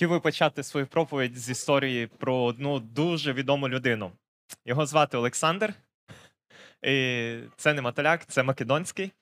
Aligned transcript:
Хотів 0.00 0.10
би 0.10 0.20
почати 0.20 0.62
свою 0.62 0.86
проповідь 0.86 1.38
з 1.38 1.50
історії 1.50 2.06
про 2.06 2.42
одну 2.42 2.80
дуже 2.80 3.32
відому 3.32 3.68
людину. 3.68 4.12
Його 4.64 4.86
звати 4.86 5.16
Олександр. 5.16 5.74
І 6.82 7.36
це 7.56 7.74
не 7.74 7.82
Маталяк, 7.82 8.26
це 8.26 8.42
Македонський. 8.42 9.12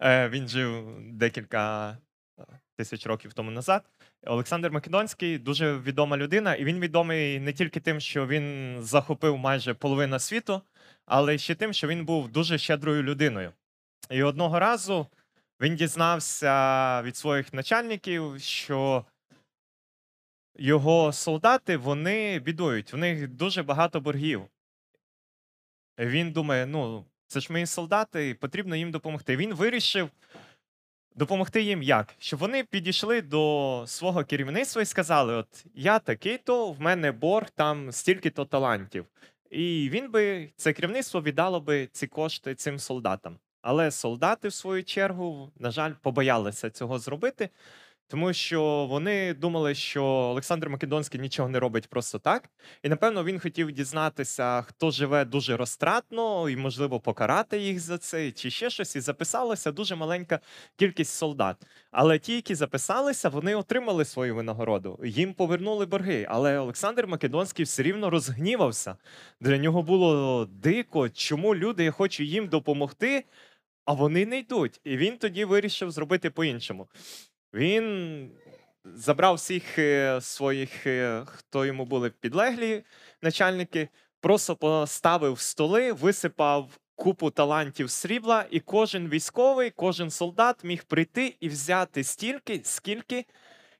Е, 0.00 0.28
Він 0.28 0.48
жив 0.48 0.96
декілька 1.00 1.90
е, 2.38 2.44
тисяч 2.76 3.06
років 3.06 3.32
тому 3.32 3.50
назад. 3.50 3.84
Олександр 4.26 4.70
Македонський 4.70 5.38
дуже 5.38 5.78
відома 5.78 6.16
людина, 6.16 6.54
і 6.54 6.64
він 6.64 6.80
відомий 6.80 7.40
не 7.40 7.52
тільки 7.52 7.80
тим, 7.80 8.00
що 8.00 8.26
він 8.26 8.76
захопив 8.82 9.38
майже 9.38 9.74
половину 9.74 10.18
світу, 10.18 10.62
але 11.06 11.38
ще 11.38 11.54
тим, 11.54 11.72
що 11.72 11.86
він 11.86 12.04
був 12.04 12.28
дуже 12.28 12.58
щедрою 12.58 13.02
людиною. 13.02 13.52
І 14.10 14.22
одного 14.22 14.58
разу 14.58 15.06
він 15.60 15.76
дізнався 15.76 17.02
від 17.02 17.16
своїх 17.16 17.52
начальників, 17.52 18.34
що 18.40 19.04
його 20.58 21.12
солдати 21.12 21.76
вони 21.76 22.38
бідують, 22.38 22.92
в 22.92 22.96
них 22.96 23.28
дуже 23.28 23.62
багато 23.62 24.00
боргів. 24.00 24.42
Він 25.98 26.32
думає: 26.32 26.66
ну, 26.66 27.04
це 27.26 27.40
ж 27.40 27.52
мої 27.52 27.66
солдати, 27.66 28.34
потрібно 28.34 28.76
їм 28.76 28.90
допомогти. 28.90 29.36
Він 29.36 29.54
вирішив 29.54 30.10
допомогти 31.14 31.62
їм 31.62 31.82
як? 31.82 32.14
Щоб 32.18 32.40
вони 32.40 32.64
підійшли 32.64 33.22
до 33.22 33.84
свого 33.86 34.24
керівництва 34.24 34.82
і 34.82 34.86
сказали: 34.86 35.34
От 35.34 35.64
я 35.74 35.98
такий-то, 35.98 36.72
в 36.72 36.80
мене 36.80 37.12
борг 37.12 37.50
там 37.50 37.92
стільки-то 37.92 38.44
талантів. 38.44 39.06
І 39.50 39.88
він 39.92 40.10
би, 40.10 40.50
це 40.56 40.72
керівництво 40.72 41.22
віддало 41.22 41.60
би 41.60 41.88
ці 41.92 42.06
кошти 42.06 42.54
цим 42.54 42.78
солдатам. 42.78 43.38
Але 43.62 43.90
солдати, 43.90 44.48
в 44.48 44.52
свою 44.52 44.84
чергу, 44.84 45.50
на 45.58 45.70
жаль, 45.70 45.92
побоялися 46.02 46.70
цього 46.70 46.98
зробити, 46.98 47.48
тому 48.08 48.32
що 48.32 48.86
вони 48.90 49.34
думали, 49.34 49.74
що 49.74 50.04
Олександр 50.04 50.68
Македонський 50.68 51.20
нічого 51.20 51.48
не 51.48 51.58
робить 51.60 51.86
просто 51.88 52.18
так. 52.18 52.50
І 52.82 52.88
напевно 52.88 53.24
він 53.24 53.40
хотів 53.40 53.72
дізнатися, 53.72 54.62
хто 54.62 54.90
живе 54.90 55.24
дуже 55.24 55.56
розтратно, 55.56 56.48
і, 56.48 56.56
можливо, 56.56 57.00
покарати 57.00 57.58
їх 57.58 57.80
за 57.80 57.98
це, 57.98 58.32
чи 58.32 58.50
ще 58.50 58.70
щось. 58.70 58.96
І 58.96 59.00
записалася 59.00 59.72
дуже 59.72 59.96
маленька 59.96 60.40
кількість 60.76 61.12
солдат. 61.14 61.56
Але 61.90 62.18
ті, 62.18 62.34
які 62.34 62.54
записалися, 62.54 63.28
вони 63.28 63.54
отримали 63.54 64.04
свою 64.04 64.34
винагороду. 64.34 64.98
Їм 65.04 65.34
повернули 65.34 65.86
борги. 65.86 66.26
Але 66.28 66.58
Олександр 66.58 67.06
Македонський 67.06 67.64
все 67.64 67.82
рівно 67.82 68.10
розгнівався. 68.10 68.96
Для 69.40 69.58
нього 69.58 69.82
було 69.82 70.46
дико, 70.46 71.08
чому 71.08 71.54
люди 71.54 71.84
я 71.84 71.90
хочу 71.90 72.22
їм 72.22 72.48
допомогти, 72.48 73.24
а 73.84 73.92
вони 73.92 74.26
не 74.26 74.38
йдуть. 74.38 74.80
І 74.84 74.96
він 74.96 75.18
тоді 75.18 75.44
вирішив 75.44 75.90
зробити 75.90 76.30
по-іншому. 76.30 76.88
Він 77.54 78.30
забрав 78.84 79.34
всіх 79.34 79.78
е, 79.78 80.20
своїх, 80.20 80.86
е, 80.86 81.24
хто 81.26 81.64
йому 81.66 81.84
були 81.84 82.10
підлеглі 82.10 82.84
начальники, 83.22 83.88
просто 84.20 84.56
поставив 84.56 85.40
столи, 85.40 85.92
висипав 85.92 86.78
купу 86.94 87.30
талантів 87.30 87.90
срібла, 87.90 88.46
і 88.50 88.60
кожен 88.60 89.08
військовий, 89.08 89.70
кожен 89.70 90.10
солдат 90.10 90.64
міг 90.64 90.84
прийти 90.84 91.36
і 91.40 91.48
взяти 91.48 92.04
стільки, 92.04 92.60
скільки 92.64 93.24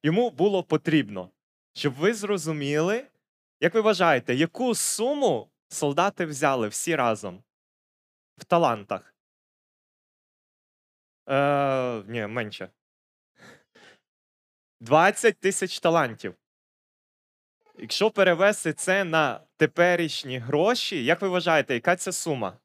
йому 0.02 0.30
було 0.30 0.62
потрібно. 0.62 1.30
Щоб 1.72 1.94
ви 1.94 2.14
зрозуміли, 2.14 3.06
як 3.60 3.74
ви 3.74 3.80
вважаєте, 3.80 4.34
яку 4.34 4.74
суму 4.74 5.50
солдати 5.68 6.26
взяли 6.26 6.68
всі 6.68 6.96
разом 6.96 7.42
в 8.36 8.44
талантах? 8.44 9.14
Е, 11.28 12.02
Ні, 12.06 12.26
менше. 12.26 12.70
20 14.80 15.40
тисяч 15.40 15.80
талантів. 15.80 16.34
Якщо 17.78 18.10
перевести 18.10 18.72
це 18.72 19.04
на 19.04 19.40
теперішні 19.56 20.38
гроші, 20.38 21.04
як 21.04 21.22
ви 21.22 21.28
вважаєте, 21.28 21.74
яка 21.74 21.96
це 21.96 22.12
сума? 22.12 22.58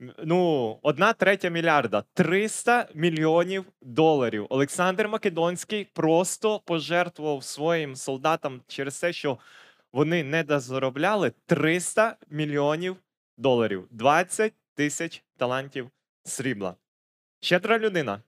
Ну, 0.00 0.78
одна 0.82 1.12
третя 1.12 1.48
мільярда 1.48 2.04
300 2.14 2.88
мільйонів 2.94 3.64
доларів. 3.82 4.46
Олександр 4.50 5.08
Македонський 5.08 5.84
просто 5.84 6.60
пожертвував 6.60 7.44
своїм 7.44 7.96
солдатам 7.96 8.62
через 8.66 9.00
те, 9.00 9.12
що 9.12 9.38
вони 9.92 10.24
не 10.24 10.42
дозаробляли 10.42 11.32
300 11.46 12.16
мільйонів 12.28 12.96
доларів, 13.36 13.88
20 13.90 14.52
тисяч 14.74 15.24
талантів 15.36 15.90
срібла. 16.24 16.74
Щедра 17.40 17.78
людина. 17.78 18.22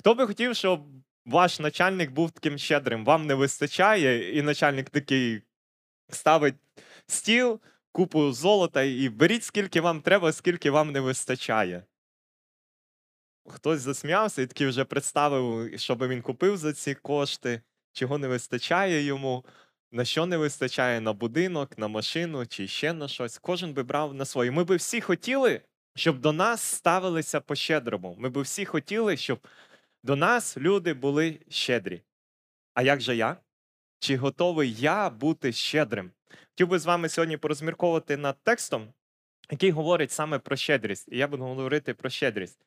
Хто 0.00 0.14
би 0.14 0.26
хотів, 0.26 0.56
щоб 0.56 0.84
ваш 1.26 1.60
начальник 1.60 2.10
був 2.10 2.30
таким 2.30 2.58
щедрим? 2.58 3.04
Вам 3.04 3.26
не 3.26 3.34
вистачає, 3.34 4.38
і 4.38 4.42
начальник 4.42 4.90
такий 4.90 5.42
ставить 6.10 6.54
стіл, 7.06 7.60
купу 7.92 8.32
золота 8.32 8.82
і 8.82 9.08
беріть 9.08 9.44
скільки 9.44 9.80
вам 9.80 10.00
треба, 10.00 10.32
скільки 10.32 10.70
вам 10.70 10.92
не 10.92 11.00
вистачає. 11.00 11.84
Хтось 13.48 13.80
засміявся 13.80 14.42
і 14.42 14.46
такий 14.46 14.66
вже 14.66 14.84
представив, 14.84 15.80
що 15.80 15.94
він 15.94 16.22
купив 16.22 16.56
за 16.56 16.72
ці 16.72 16.94
кошти, 16.94 17.62
чого 17.92 18.18
не 18.18 18.28
вистачає 18.28 19.02
йому, 19.02 19.44
на 19.92 20.04
що 20.04 20.26
не 20.26 20.36
вистачає 20.36 21.00
на 21.00 21.12
будинок, 21.12 21.78
на 21.78 21.88
машину 21.88 22.46
чи 22.46 22.68
ще 22.68 22.92
на 22.92 23.08
щось. 23.08 23.38
Кожен 23.38 23.74
би 23.74 23.82
брав 23.82 24.14
на 24.14 24.24
своє. 24.24 24.50
Ми 24.50 24.64
би 24.64 24.76
всі 24.76 25.00
хотіли, 25.00 25.60
щоб 25.94 26.18
до 26.18 26.32
нас 26.32 26.60
ставилися 26.60 27.40
по-щедрому. 27.40 28.16
Ми 28.18 28.28
би 28.28 28.42
всі 28.42 28.64
хотіли, 28.64 29.16
щоб 29.16 29.46
до 30.02 30.16
нас 30.16 30.56
люди 30.56 30.94
були 30.94 31.40
щедрі. 31.48 32.02
А 32.74 32.82
як 32.82 33.00
же 33.00 33.16
я? 33.16 33.36
Чи 33.98 34.16
готовий 34.16 34.74
я 34.74 35.10
бути 35.10 35.52
щедрим? 35.52 36.12
Хотів 36.50 36.68
би 36.68 36.78
з 36.78 36.86
вами 36.86 37.08
сьогодні 37.08 37.36
порозмірковувати 37.36 38.16
над 38.16 38.42
текстом, 38.42 38.92
який 39.50 39.70
говорить 39.70 40.10
саме 40.10 40.38
про 40.38 40.56
щедрість. 40.56 41.08
І 41.12 41.18
я 41.18 41.28
буду 41.28 41.44
говорити 41.44 41.94
про 41.94 42.10
щедрість. 42.10 42.66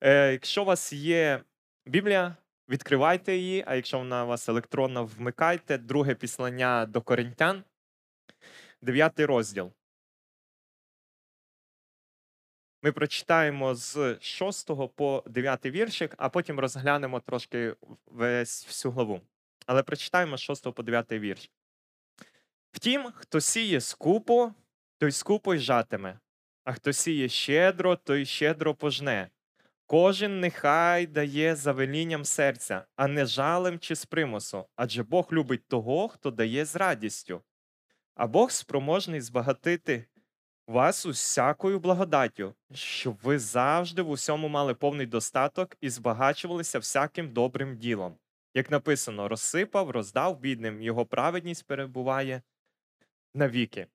Е, 0.00 0.32
якщо 0.32 0.62
у 0.62 0.64
вас 0.64 0.92
є 0.92 1.42
Біблія, 1.86 2.36
відкривайте 2.68 3.36
її, 3.36 3.64
а 3.66 3.74
якщо 3.74 3.98
вона 3.98 4.24
у 4.24 4.26
вас 4.26 4.48
електронна, 4.48 5.02
вмикайте 5.02 5.78
друге 5.78 6.14
післання 6.14 6.86
до 6.86 7.02
Коринтян, 7.02 7.64
дев'ятий 8.82 9.26
розділ. 9.26 9.72
Ми 12.84 12.92
прочитаємо 12.92 13.74
з 13.74 14.18
6 14.20 14.70
по 14.96 15.24
9 15.26 15.66
віршик, 15.66 16.14
а 16.18 16.28
потім 16.28 16.60
розглянемо 16.60 17.20
трошки 17.20 17.74
весь 18.06 18.66
всю 18.66 18.92
главу. 18.92 19.20
Але 19.66 19.82
прочитаємо 19.82 20.36
з 20.36 20.40
6 20.40 20.72
по 20.74 20.82
9 20.82 21.12
вірш. 21.12 21.50
Втім, 22.72 23.12
хто 23.14 23.40
сіє 23.40 23.80
скупо, 23.80 24.54
той 24.98 25.12
скупо 25.12 25.54
й 25.54 25.58
жатиме, 25.58 26.18
а 26.64 26.72
хто 26.72 26.92
сіє 26.92 27.28
щедро, 27.28 27.96
той 27.96 28.26
щедро 28.26 28.74
пожне. 28.74 29.30
Кожен 29.86 30.40
нехай 30.40 31.06
дає 31.06 31.56
за 31.56 31.72
велінням 31.72 32.24
серця, 32.24 32.84
а 32.96 33.06
не 33.08 33.26
жалем 33.26 33.78
чи 33.78 33.94
з 33.94 34.06
примусу, 34.06 34.66
адже 34.76 35.02
Бог 35.02 35.28
любить 35.32 35.68
того, 35.68 36.08
хто 36.08 36.30
дає 36.30 36.64
з 36.64 36.76
радістю. 36.76 37.42
А 38.14 38.26
Бог 38.26 38.50
спроможний 38.50 39.20
збагатити 39.20 40.04
вас 40.72 41.06
усякою 41.06 41.80
благодаттю, 41.80 42.54
щоб 42.74 43.16
ви 43.22 43.38
завжди 43.38 44.02
в 44.02 44.10
усьому 44.10 44.48
мали 44.48 44.74
повний 44.74 45.06
достаток 45.06 45.76
і 45.80 45.90
збагачувалися 45.90 46.78
всяким 46.78 47.32
добрим 47.32 47.76
ділом. 47.76 48.16
Як 48.54 48.70
написано, 48.70 49.28
розсипав, 49.28 49.90
роздав 49.90 50.40
бідним, 50.40 50.82
його 50.82 51.06
праведність 51.06 51.66
перебуває 51.66 52.42
навіки. 53.34 53.86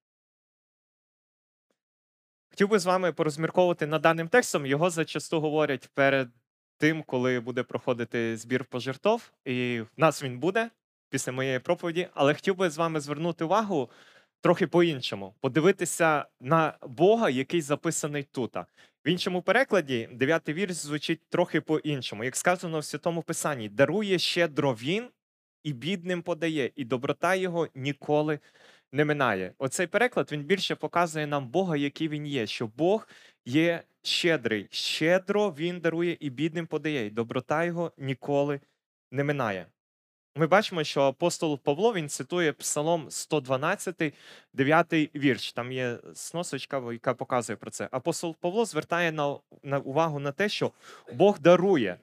Хотів 2.49 2.69
би 2.69 2.79
з 2.79 2.85
вами 2.85 3.13
порозмірковувати 3.13 3.87
над 3.87 4.01
даним 4.01 4.27
текстом. 4.27 4.65
Його 4.65 4.89
зачасту 4.89 5.39
говорять 5.39 5.89
перед 5.93 6.29
тим, 6.77 7.03
коли 7.03 7.39
буде 7.39 7.63
проходити 7.63 8.37
збір 8.37 8.65
пожертв, 8.65 9.31
і 9.45 9.81
в 9.81 9.87
нас 9.97 10.23
він 10.23 10.39
буде 10.39 10.69
після 11.09 11.31
моєї 11.31 11.59
проповіді, 11.59 12.07
але 12.13 12.33
хотів 12.33 12.55
би 12.55 12.69
з 12.69 12.77
вами 12.77 12.99
звернути 12.99 13.43
увагу 13.45 13.89
трохи 14.41 14.67
по-іншому, 14.67 15.35
подивитися 15.39 16.25
на 16.41 16.77
Бога, 16.87 17.29
який 17.29 17.61
записаний 17.61 18.23
тут. 18.23 18.55
В 19.05 19.09
іншому 19.09 19.41
перекладі, 19.41 20.09
дев'ятий 20.11 20.55
вірш 20.55 20.73
звучить 20.73 21.21
трохи 21.29 21.61
по-іншому. 21.61 22.23
Як 22.23 22.35
сказано 22.35 22.79
в 22.79 22.85
Святому 22.85 23.21
Писанні, 23.21 23.69
дарує 23.69 24.19
щедро 24.19 24.73
він 24.73 25.09
і 25.63 25.73
бідним 25.73 26.21
подає, 26.21 26.71
і 26.75 26.85
доброта 26.85 27.35
його 27.35 27.67
ніколи 27.75 28.39
не 28.91 29.05
минає. 29.05 29.53
Оцей 29.57 29.87
переклад 29.87 30.31
він 30.31 30.43
більше 30.43 30.75
показує 30.75 31.27
нам 31.27 31.47
Бога, 31.47 31.77
який 31.77 32.07
він 32.07 32.27
є, 32.27 32.47
що 32.47 32.67
Бог 32.67 33.07
є 33.45 33.83
щедрий, 34.01 34.67
щедро 34.71 35.49
він 35.51 35.79
дарує 35.79 36.17
і 36.19 36.29
бідним 36.29 36.67
подає, 36.67 37.05
і 37.05 37.09
доброта 37.09 37.65
його 37.65 37.91
ніколи 37.97 38.59
не 39.11 39.23
минає. 39.23 39.67
Ми 40.37 40.47
бачимо, 40.47 40.83
що 40.83 41.01
апостол 41.01 41.59
Павло 41.59 41.93
він 41.93 42.09
цитує 42.09 42.53
Псалом 42.53 43.11
112, 43.11 44.13
9 44.53 44.93
вірш. 44.93 45.53
Там 45.53 45.71
є 45.71 45.99
сносочка, 46.13 46.83
яка 46.91 47.13
показує 47.13 47.57
про 47.57 47.71
це. 47.71 47.89
Апостол 47.91 48.35
Павло 48.39 48.65
звертає 48.65 49.11
на, 49.11 49.37
на 49.63 49.79
увагу 49.79 50.19
на 50.19 50.31
те, 50.31 50.49
що 50.49 50.71
Бог 51.13 51.39
дарує. 51.39 51.99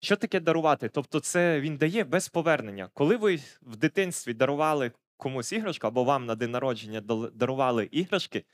Що 0.00 0.16
таке 0.16 0.40
дарувати? 0.40 0.88
Тобто, 0.88 1.20
це 1.20 1.60
він 1.60 1.76
дає 1.76 2.04
без 2.04 2.28
повернення. 2.28 2.88
Коли 2.94 3.16
ви 3.16 3.40
в 3.62 3.76
дитинстві 3.76 4.34
дарували 4.34 4.92
комусь 5.16 5.52
іграшку, 5.52 5.86
або 5.86 6.04
вам 6.04 6.26
на 6.26 6.34
день 6.34 6.50
народження 6.50 7.00
дарували 7.34 7.88
іграшки, 7.90 8.44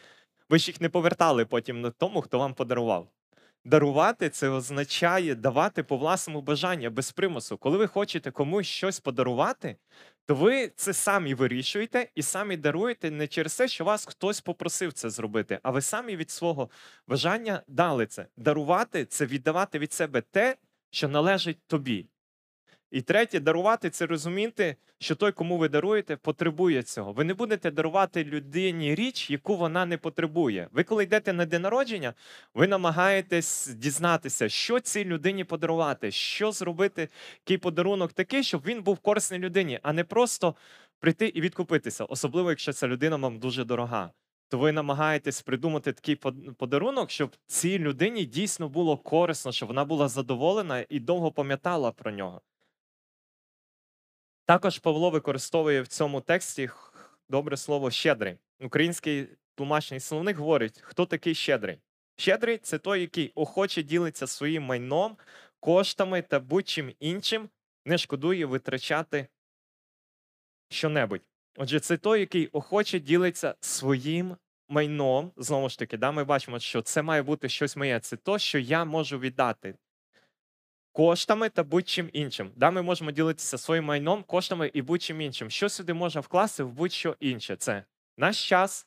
ви 0.48 0.58
ж 0.58 0.70
їх 0.70 0.80
не 0.80 0.88
повертали 0.88 1.44
потім 1.44 1.80
на 1.80 1.90
тому, 1.90 2.20
хто 2.20 2.38
вам 2.38 2.54
подарував. 2.54 3.08
Дарувати 3.64 4.30
це 4.30 4.48
означає 4.48 5.34
давати 5.34 5.82
по 5.82 5.96
власному 5.96 6.42
бажанню, 6.42 6.90
без 6.90 7.12
примусу. 7.12 7.58
Коли 7.58 7.78
ви 7.78 7.86
хочете 7.86 8.30
комусь 8.30 8.66
щось 8.66 9.00
подарувати, 9.00 9.76
то 10.26 10.34
ви 10.34 10.72
це 10.76 10.92
самі 10.92 11.34
вирішуєте 11.34 12.08
і 12.14 12.22
самі 12.22 12.56
даруєте 12.56 13.10
не 13.10 13.26
через 13.28 13.56
те, 13.56 13.68
що 13.68 13.84
вас 13.84 14.06
хтось 14.06 14.40
попросив 14.40 14.92
це 14.92 15.10
зробити, 15.10 15.60
а 15.62 15.70
ви 15.70 15.80
самі 15.80 16.16
від 16.16 16.30
свого 16.30 16.70
бажання 17.08 17.62
дали 17.68 18.06
це. 18.06 18.26
Дарувати 18.36 19.04
це 19.04 19.26
віддавати 19.26 19.78
від 19.78 19.92
себе 19.92 20.20
те, 20.20 20.56
що 20.90 21.08
належить 21.08 21.58
тобі. 21.66 22.06
І 22.94 23.02
третє, 23.02 23.40
дарувати 23.40 23.90
це 23.90 24.06
розуміти, 24.06 24.76
що 24.98 25.14
той, 25.14 25.32
кому 25.32 25.58
ви 25.58 25.68
даруєте, 25.68 26.16
потребує 26.16 26.82
цього. 26.82 27.12
Ви 27.12 27.24
не 27.24 27.34
будете 27.34 27.70
дарувати 27.70 28.24
людині 28.24 28.94
річ, 28.94 29.30
яку 29.30 29.56
вона 29.56 29.86
не 29.86 29.98
потребує. 29.98 30.68
Ви, 30.72 30.84
коли 30.84 31.04
йдете 31.04 31.32
на 31.32 31.46
день 31.46 31.62
народження, 31.62 32.14
ви 32.54 32.66
намагаєтесь 32.66 33.66
дізнатися, 33.66 34.48
що 34.48 34.80
цій 34.80 35.04
людині 35.04 35.44
подарувати, 35.44 36.10
що 36.10 36.52
зробити 36.52 37.08
який 37.40 37.58
подарунок 37.58 38.12
такий, 38.12 38.42
щоб 38.42 38.62
він 38.66 38.82
був 38.82 38.98
корисний 38.98 39.40
людині, 39.40 39.80
а 39.82 39.92
не 39.92 40.04
просто 40.04 40.54
прийти 41.00 41.26
і 41.26 41.40
відкупитися, 41.40 42.04
особливо 42.04 42.50
якщо 42.50 42.72
ця 42.72 42.88
людина 42.88 43.16
вам 43.16 43.38
дуже 43.38 43.64
дорога. 43.64 44.10
То 44.48 44.58
ви 44.58 44.72
намагаєтесь 44.72 45.42
придумати 45.42 45.92
такий 45.92 46.16
под- 46.16 46.56
подарунок, 46.56 47.10
щоб 47.10 47.36
цій 47.46 47.78
людині 47.78 48.24
дійсно 48.24 48.68
було 48.68 48.96
корисно, 48.96 49.52
щоб 49.52 49.68
вона 49.68 49.84
була 49.84 50.08
задоволена 50.08 50.84
і 50.88 51.00
довго 51.00 51.32
пам'ятала 51.32 51.92
про 51.92 52.10
нього. 52.10 52.40
Також 54.46 54.78
Павло 54.78 55.10
використовує 55.10 55.82
в 55.82 55.86
цьому 55.86 56.20
тексті 56.20 56.70
добре 57.28 57.56
слово 57.56 57.90
щедрий. 57.90 58.36
Український 58.60 59.28
тлумачний 59.54 60.00
словник 60.00 60.36
говорить, 60.36 60.80
хто 60.80 61.06
такий 61.06 61.34
щедрий. 61.34 61.78
Щедрий 62.16 62.58
це 62.58 62.78
той, 62.78 63.00
який 63.00 63.32
охоче 63.34 63.82
ділиться 63.82 64.26
своїм 64.26 64.62
майном, 64.62 65.16
коштами 65.60 66.22
та 66.22 66.40
будь-чим 66.40 66.92
іншим, 67.00 67.48
не 67.84 67.98
шкодує 67.98 68.46
витрачати 68.46 69.26
щонебудь. 70.68 71.22
Отже, 71.56 71.80
це 71.80 71.96
той, 71.96 72.20
який 72.20 72.46
охоче 72.46 73.00
ділиться 73.00 73.54
своїм 73.60 74.36
майном. 74.68 75.32
Знову 75.36 75.68
ж 75.68 75.78
таки, 75.78 75.96
да, 75.96 76.12
ми 76.12 76.24
бачимо, 76.24 76.58
що 76.58 76.82
це 76.82 77.02
має 77.02 77.22
бути 77.22 77.48
щось 77.48 77.76
моє. 77.76 78.00
Це 78.00 78.16
то, 78.16 78.38
що 78.38 78.58
я 78.58 78.84
можу 78.84 79.18
віддати 79.18 79.74
коштами 80.94 81.48
та 81.48 81.62
будь-чим 81.62 82.10
іншим. 82.12 82.50
Да, 82.56 82.70
ми 82.70 82.82
можемо 82.82 83.10
ділитися 83.10 83.58
своїм 83.58 83.84
майном, 83.84 84.22
коштами 84.22 84.70
і 84.74 84.82
будь-чим 84.82 85.20
іншим. 85.20 85.50
Що 85.50 85.68
сюди 85.68 85.94
можна 85.94 86.20
вкласти 86.20 86.62
в 86.62 86.72
будь-що 86.72 87.16
інше? 87.20 87.56
Це 87.56 87.84
наш 88.16 88.48
час, 88.48 88.86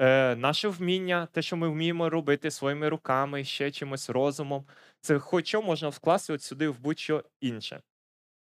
е, 0.00 0.36
наше 0.36 0.68
вміння, 0.68 1.28
те, 1.32 1.42
що 1.42 1.56
ми 1.56 1.68
вміємо 1.68 2.10
робити 2.10 2.50
своїми 2.50 2.88
руками, 2.88 3.44
ще 3.44 3.70
чимось 3.70 4.10
розумом. 4.10 4.66
Це 5.00 5.18
хоч 5.18 5.54
можна 5.54 5.88
вкласти 5.88 6.32
от 6.32 6.42
сюди 6.42 6.68
в 6.68 6.78
будь-що 6.80 7.24
інше. 7.40 7.82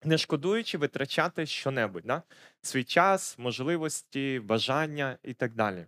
Не 0.03 0.17
шкодуючи 0.17 0.77
витрачати 0.77 1.45
щонебудь, 1.45 2.03
да? 2.05 2.21
свій 2.61 2.83
час, 2.83 3.37
можливості, 3.39 4.41
бажання 4.43 5.17
і 5.23 5.33
так 5.33 5.53
далі. 5.53 5.85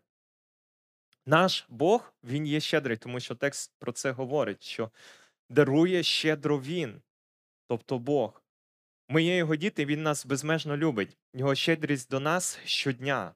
Наш 1.26 1.66
Бог, 1.70 2.14
він 2.24 2.48
є 2.48 2.60
щедрий, 2.60 2.98
тому 2.98 3.20
що 3.20 3.36
текст 3.36 3.74
про 3.80 3.92
це 3.92 4.12
говорить, 4.12 4.64
що 4.64 4.92
дарує 5.50 6.04
щедро 6.04 6.60
Він, 6.60 7.02
тобто 7.68 8.00
Бог. 8.00 8.42
Ми 9.10 9.24
є 9.24 9.38
його 9.38 9.56
діти, 9.56 9.86
він 9.86 10.04
нас 10.04 10.26
безмежно 10.26 10.78
любить. 10.78 11.18
Його 11.34 11.56
щедрість 11.56 12.10
до 12.10 12.20
нас 12.20 12.60
щодня. 12.66 13.36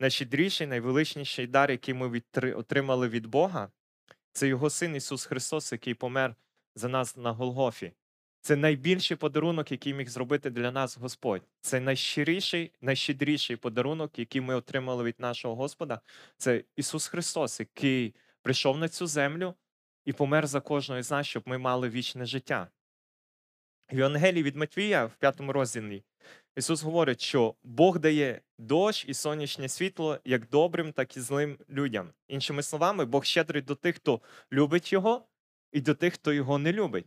Найщедріший, 0.00 0.66
найвеличніший 0.66 1.46
дар, 1.46 1.70
який 1.70 1.94
ми 1.94 2.22
отримали 2.54 3.08
від 3.08 3.26
Бога, 3.26 3.70
це 4.32 4.48
його 4.48 4.70
син 4.70 4.96
Ісус 4.96 5.24
Христос, 5.24 5.72
який 5.72 5.94
помер 5.94 6.36
за 6.74 6.88
нас 6.88 7.16
на 7.16 7.32
Голгофі. 7.32 7.92
Це 8.40 8.56
найбільший 8.56 9.16
подарунок, 9.16 9.72
який 9.72 9.94
міг 9.94 10.08
зробити 10.08 10.50
для 10.50 10.70
нас 10.70 10.98
Господь. 10.98 11.42
Це 11.60 11.80
найщиріший, 11.80 12.72
найщедріший 12.80 13.56
подарунок, 13.56 14.18
який 14.18 14.40
ми 14.40 14.54
отримали 14.54 15.04
від 15.04 15.20
нашого 15.20 15.54
Господа. 15.54 16.00
Це 16.36 16.64
Ісус 16.76 17.06
Христос, 17.06 17.60
який 17.60 18.14
прийшов 18.42 18.78
на 18.78 18.88
цю 18.88 19.06
землю 19.06 19.54
і 20.08 20.12
помер 20.12 20.46
за 20.46 20.60
кожного 20.60 21.02
з 21.02 21.10
нас, 21.10 21.26
щоб 21.26 21.42
ми 21.46 21.58
мали 21.58 21.88
вічне 21.88 22.26
життя. 22.26 22.68
В 23.92 23.96
Євангелії 23.96 24.42
від 24.42 24.56
Матвія 24.56 25.04
в 25.04 25.16
п'ятому 25.16 25.52
розділі 25.52 26.04
Ісус 26.56 26.82
говорить, 26.82 27.20
що 27.20 27.54
Бог 27.62 27.98
дає 27.98 28.40
дощ 28.58 29.04
і 29.08 29.14
сонячне 29.14 29.68
світло 29.68 30.18
як 30.24 30.48
добрим, 30.48 30.92
так 30.92 31.16
і 31.16 31.20
злим 31.20 31.58
людям. 31.70 32.10
Іншими 32.28 32.62
словами, 32.62 33.04
Бог 33.04 33.24
щедрий 33.24 33.62
до 33.62 33.74
тих, 33.74 33.96
хто 33.96 34.20
любить 34.52 34.92
Його, 34.92 35.28
і 35.72 35.80
до 35.80 35.94
тих, 35.94 36.14
хто 36.14 36.32
його 36.32 36.58
не 36.58 36.72
любить. 36.72 37.06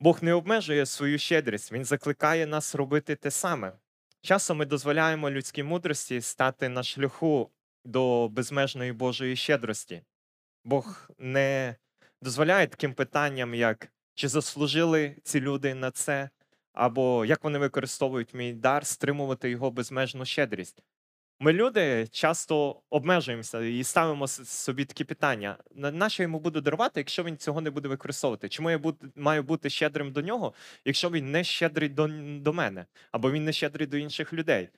Бог 0.00 0.22
не 0.22 0.32
обмежує 0.32 0.86
свою 0.86 1.18
щедрість, 1.18 1.72
Він 1.72 1.84
закликає 1.84 2.46
нас 2.46 2.74
робити 2.74 3.16
те 3.16 3.30
саме. 3.30 3.72
Часом 4.20 4.58
ми 4.58 4.66
дозволяємо 4.66 5.30
людській 5.30 5.62
мудрості 5.62 6.20
стати 6.20 6.68
на 6.68 6.82
шляху 6.82 7.50
до 7.84 8.28
безмежної 8.28 8.92
Божої 8.92 9.36
щедрості. 9.36 10.02
Бог 10.64 11.10
не 11.18 11.76
дозволяє 12.22 12.66
таким 12.66 12.94
питанням, 12.94 13.54
як 13.54 13.92
чи 14.14 14.28
заслужили 14.28 15.16
ці 15.22 15.40
люди 15.40 15.74
на 15.74 15.90
це, 15.90 16.30
або 16.72 17.24
як 17.24 17.44
вони 17.44 17.58
використовують 17.58 18.34
мій 18.34 18.52
дар, 18.52 18.86
стримувати 18.86 19.50
його 19.50 19.70
безмежну 19.70 20.24
щедрість. 20.24 20.82
Ми, 21.40 21.52
люди, 21.52 22.08
часто 22.10 22.82
обмежуємося 22.90 23.60
і 23.60 23.84
ставимо 23.84 24.28
собі 24.28 24.84
такі 24.84 25.04
питання: 25.04 25.56
на 25.74 25.90
на 25.90 26.08
йому 26.12 26.40
буду 26.40 26.60
дарувати, 26.60 27.00
якщо 27.00 27.24
він 27.24 27.36
цього 27.36 27.60
не 27.60 27.70
буде 27.70 27.88
використовувати? 27.88 28.48
Чому 28.48 28.70
я 28.70 28.80
маю 29.16 29.42
бути 29.42 29.70
щедрим 29.70 30.12
до 30.12 30.22
нього, 30.22 30.54
якщо 30.84 31.10
він 31.10 31.30
не 31.30 31.44
щедрий 31.44 31.88
до, 31.88 32.08
до 32.40 32.52
мене, 32.52 32.86
або 33.12 33.30
він 33.30 33.44
не 33.44 33.52
щедрий 33.52 33.86
до 33.86 33.96
інших 33.96 34.32
людей? 34.32 34.68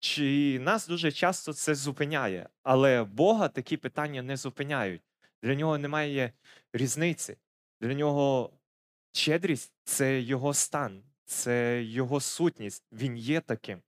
Чи 0.00 0.58
нас 0.60 0.88
дуже 0.88 1.12
часто 1.12 1.52
це 1.52 1.74
зупиняє, 1.74 2.48
але 2.62 3.04
Бога 3.04 3.48
такі 3.48 3.76
питання 3.76 4.22
не 4.22 4.36
зупиняють. 4.36 5.02
Для 5.42 5.54
нього 5.54 5.78
немає 5.78 6.32
різниці. 6.72 7.36
Для 7.80 7.94
нього 7.94 8.52
щедрість 9.12 9.72
це 9.84 10.20
його 10.20 10.54
стан, 10.54 11.02
це 11.24 11.82
його 11.82 12.20
сутність. 12.20 12.84
Він 12.92 13.16
є 13.16 13.40
таким. 13.40 13.82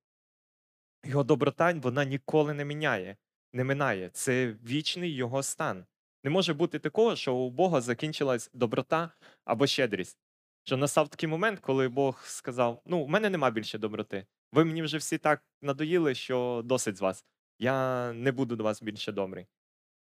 Його 1.05 1.25
доброта 1.25 1.73
вона 1.73 2.05
ніколи 2.05 2.55
не 2.55 2.65
міняє, 2.65 3.17
не 3.53 3.65
минає. 3.65 4.11
Це 4.11 4.57
вічний 4.65 5.15
його 5.15 5.43
стан. 5.43 5.87
Не 6.25 6.31
може 6.31 6.55
бути 6.55 6.79
такого, 6.79 7.17
що 7.17 7.35
у 7.35 7.51
Бога 7.51 7.81
закінчилась 7.81 8.51
доброта 8.55 9.11
або 9.45 9.67
щедрість. 9.67 10.19
Що 10.65 10.77
настав 10.77 11.09
такий 11.09 11.29
момент, 11.29 11.61
коли 11.61 11.89
Бог 11.89 12.23
сказав: 12.27 12.83
Ну, 12.87 13.05
в 13.05 13.09
мене 13.09 13.31
нема 13.31 13.51
більше 13.51 13.79
доброти. 13.79 14.27
Ви 14.53 14.65
мені 14.65 14.83
вже 14.83 14.99
всі 14.99 15.19
так 15.19 15.43
надоїли, 15.63 16.15
що 16.15 16.63
досить 16.65 16.97
з 16.97 17.01
вас. 17.01 17.25
Я 17.59 18.13
не 18.13 18.33
буду 18.33 18.57
до 18.57 18.65
вас 18.65 18.83
більше 18.83 19.13
добрий. 19.13 19.47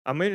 А 0.09 0.13
ми, 0.13 0.31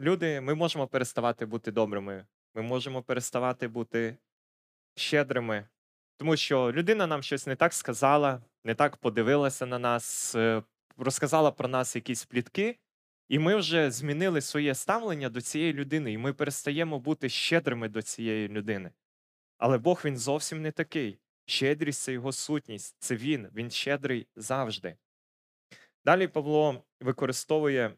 люди, 0.00 0.40
ми 0.40 0.54
можемо 0.54 0.86
переставати 0.86 1.46
бути 1.46 1.72
добрими. 1.72 2.26
Ми 2.54 2.62
можемо 2.62 3.02
переставати 3.02 3.68
бути 3.68 4.16
щедрими. 4.94 5.68
Тому 6.16 6.36
що 6.36 6.72
людина 6.72 7.06
нам 7.06 7.22
щось 7.22 7.46
не 7.46 7.56
так 7.56 7.72
сказала, 7.72 8.42
не 8.64 8.74
так 8.74 8.96
подивилася 8.96 9.66
на 9.66 9.78
нас, 9.78 10.34
е, 10.34 10.62
розказала 10.96 11.50
про 11.50 11.68
нас 11.68 11.96
якісь 11.96 12.24
плітки, 12.24 12.78
і 13.28 13.38
ми 13.38 13.56
вже 13.56 13.90
змінили 13.90 14.40
своє 14.40 14.74
ставлення 14.74 15.28
до 15.28 15.40
цієї 15.40 15.72
людини, 15.72 16.12
і 16.12 16.18
ми 16.18 16.32
перестаємо 16.32 16.98
бути 16.98 17.28
щедрими 17.28 17.88
до 17.88 18.02
цієї 18.02 18.48
людини. 18.48 18.90
Але 19.58 19.78
Бог 19.78 20.02
він 20.04 20.18
зовсім 20.18 20.62
не 20.62 20.72
такий. 20.72 21.18
Щедрість 21.46 22.02
це 22.02 22.12
його 22.12 22.32
сутність, 22.32 22.96
це 22.98 23.16
він, 23.16 23.48
він 23.54 23.70
щедрий 23.70 24.26
завжди. 24.36 24.96
Далі 26.04 26.28
Павло 26.28 26.84
використовує 27.00 27.94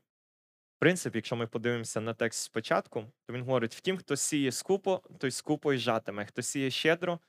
принцип, 0.80 1.16
якщо 1.16 1.36
ми 1.36 1.46
подивимося 1.46 2.00
на 2.00 2.14
текст 2.14 2.42
спочатку, 2.42 3.04
то 3.26 3.32
він 3.32 3.42
говорить: 3.42 3.74
втім, 3.74 3.96
хто 3.96 4.16
сіє 4.16 4.52
скупо, 4.52 5.02
той 5.18 5.30
скупо 5.30 5.72
й 5.72 5.78
жатиме, 5.78 6.26
хто 6.26 6.42
сіє 6.42 6.70
щедро, 6.70 7.20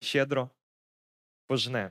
щедро 0.00 0.50
пожне. 1.46 1.90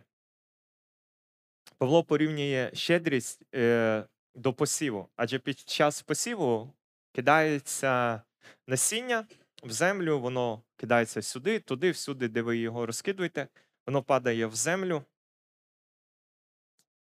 Павло 1.77 2.03
порівнює 2.03 2.71
щедрість 2.73 3.43
е, 3.55 4.05
до 4.35 4.53
посіву, 4.53 5.09
адже 5.15 5.39
під 5.39 5.59
час 5.59 6.01
посіву 6.01 6.73
кидається 7.11 8.21
насіння 8.67 9.27
в 9.63 9.71
землю, 9.71 10.19
воно 10.19 10.63
кидається 10.77 11.21
сюди, 11.21 11.59
туди, 11.59 11.91
всюди, 11.91 12.27
де 12.27 12.41
ви 12.41 12.57
його 12.57 12.85
розкидуєте, 12.85 13.47
воно 13.88 14.03
падає 14.03 14.45
в 14.45 14.55
землю 14.55 15.03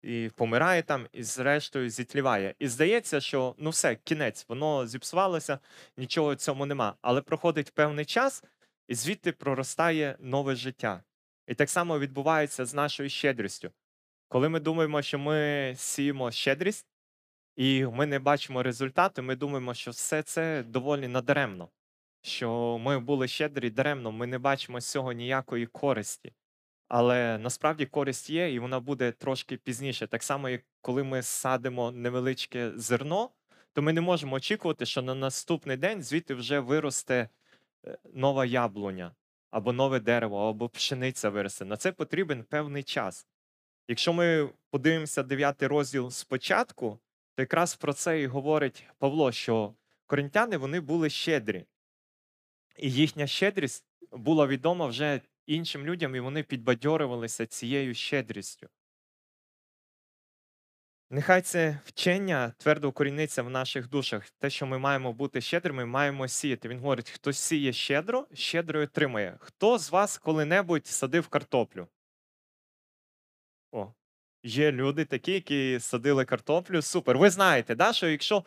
і 0.03 0.31
помирає 0.35 0.83
там, 0.83 1.07
і 1.11 1.23
зрештою 1.23 1.89
зітліває. 1.89 2.55
І 2.59 2.67
здається, 2.67 3.21
що 3.21 3.55
ну 3.57 3.69
все, 3.69 3.95
кінець, 3.95 4.45
воно 4.49 4.87
зіпсувалося, 4.87 5.59
нічого 5.97 6.35
цьому 6.35 6.65
нема. 6.65 6.95
Але 7.01 7.21
проходить 7.21 7.71
певний 7.73 8.05
час, 8.05 8.43
і 8.87 8.95
звідти 8.95 9.31
проростає 9.31 10.17
нове 10.19 10.55
життя. 10.55 11.03
І 11.47 11.53
так 11.55 11.69
само 11.69 11.99
відбувається 11.99 12.65
з 12.65 12.73
нашою 12.73 13.09
щедрістю. 13.09 13.71
Коли 14.27 14.49
ми 14.49 14.59
думаємо, 14.59 15.01
що 15.01 15.19
ми 15.19 15.73
сіємо 15.77 16.31
щедрість, 16.31 16.87
і 17.55 17.85
ми 17.85 18.05
не 18.05 18.19
бачимо 18.19 18.63
результату, 18.63 19.23
ми 19.23 19.35
думаємо, 19.35 19.73
що 19.73 19.91
все 19.91 20.23
це 20.23 20.63
доволі 20.63 21.07
надаремно, 21.07 21.69
що 22.21 22.77
ми 22.81 22.99
були 22.99 23.27
щедрі 23.27 23.69
даремно, 23.69 24.11
ми 24.11 24.27
не 24.27 24.39
бачимо 24.39 24.81
з 24.81 24.91
цього 24.91 25.11
ніякої 25.11 25.65
користі. 25.65 26.33
Але 26.93 27.37
насправді 27.37 27.85
користь 27.85 28.29
є, 28.29 28.53
і 28.53 28.59
вона 28.59 28.79
буде 28.79 29.11
трошки 29.11 29.57
пізніше. 29.57 30.07
Так 30.07 30.23
само, 30.23 30.49
як 30.49 30.61
коли 30.81 31.03
ми 31.03 31.21
садимо 31.21 31.91
невеличке 31.91 32.71
зерно, 32.75 33.29
то 33.73 33.81
ми 33.81 33.93
не 33.93 34.01
можемо 34.01 34.35
очікувати, 34.35 34.85
що 34.85 35.01
на 35.01 35.15
наступний 35.15 35.77
день 35.77 36.03
звідти 36.03 36.33
вже 36.33 36.59
виросте 36.59 37.29
е, 37.85 37.97
нова 38.13 38.45
яблуня, 38.45 39.15
або 39.51 39.73
нове 39.73 39.99
дерево, 39.99 40.49
або 40.49 40.69
пшениця 40.69 41.29
виросте. 41.29 41.65
На 41.65 41.77
це 41.77 41.91
потрібен 41.91 42.43
певний 42.43 42.83
час. 42.83 43.27
Якщо 43.87 44.13
ми 44.13 44.49
подивимося 44.69 45.23
9 45.23 45.63
розділ 45.63 46.11
спочатку, 46.11 46.99
то 47.35 47.41
якраз 47.41 47.75
про 47.75 47.93
це 47.93 48.21
і 48.21 48.27
говорить 48.27 48.83
Павло, 48.97 49.31
що 49.31 49.73
коринтяни 50.07 50.57
вони 50.57 50.79
були 50.79 51.09
щедрі, 51.09 51.65
і 52.77 52.91
їхня 52.91 53.27
щедрість 53.27 53.85
була 54.11 54.47
відома 54.47 54.85
вже 54.85 55.21
іншим 55.55 55.85
людям, 55.85 56.15
і 56.15 56.19
вони 56.19 56.43
підбадьорювалися 56.43 57.45
цією 57.45 57.93
щедрістю. 57.93 58.67
Нехай 61.09 61.41
це 61.41 61.79
вчення 61.85 62.53
твердо 62.57 62.89
укоріниться 62.89 63.43
в 63.43 63.49
наших 63.49 63.89
душах. 63.89 64.29
Те, 64.29 64.49
що 64.49 64.65
ми 64.65 64.77
маємо 64.77 65.13
бути 65.13 65.41
щедрими, 65.41 65.85
маємо 65.85 66.27
сіяти. 66.27 66.69
Він 66.69 66.79
говорить: 66.79 67.09
хто 67.09 67.33
сіє 67.33 67.73
щедро, 67.73 68.27
щедро 68.33 68.81
отримає. 68.81 69.37
Хто 69.39 69.77
з 69.77 69.89
вас 69.91 70.17
коли-небудь 70.17 70.87
садив 70.87 71.27
картоплю? 71.27 71.87
О, 73.71 73.93
є 74.43 74.71
люди 74.71 75.05
такі, 75.05 75.31
які 75.31 75.79
садили 75.79 76.25
картоплю. 76.25 76.81
Супер. 76.81 77.17
Ви 77.17 77.29
знаєте, 77.29 77.75
да, 77.75 77.93
що 77.93 78.07
якщо 78.09 78.45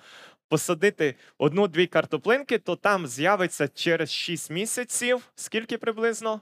посадити 0.49 1.15
одну-дві 1.39 1.87
картоплинки, 1.87 2.59
то 2.59 2.77
там 2.77 3.07
з'явиться 3.07 3.69
через 3.69 4.13
6 4.13 4.51
місяців. 4.51 5.33
Скільки 5.35 5.79
приблизно? 5.79 6.41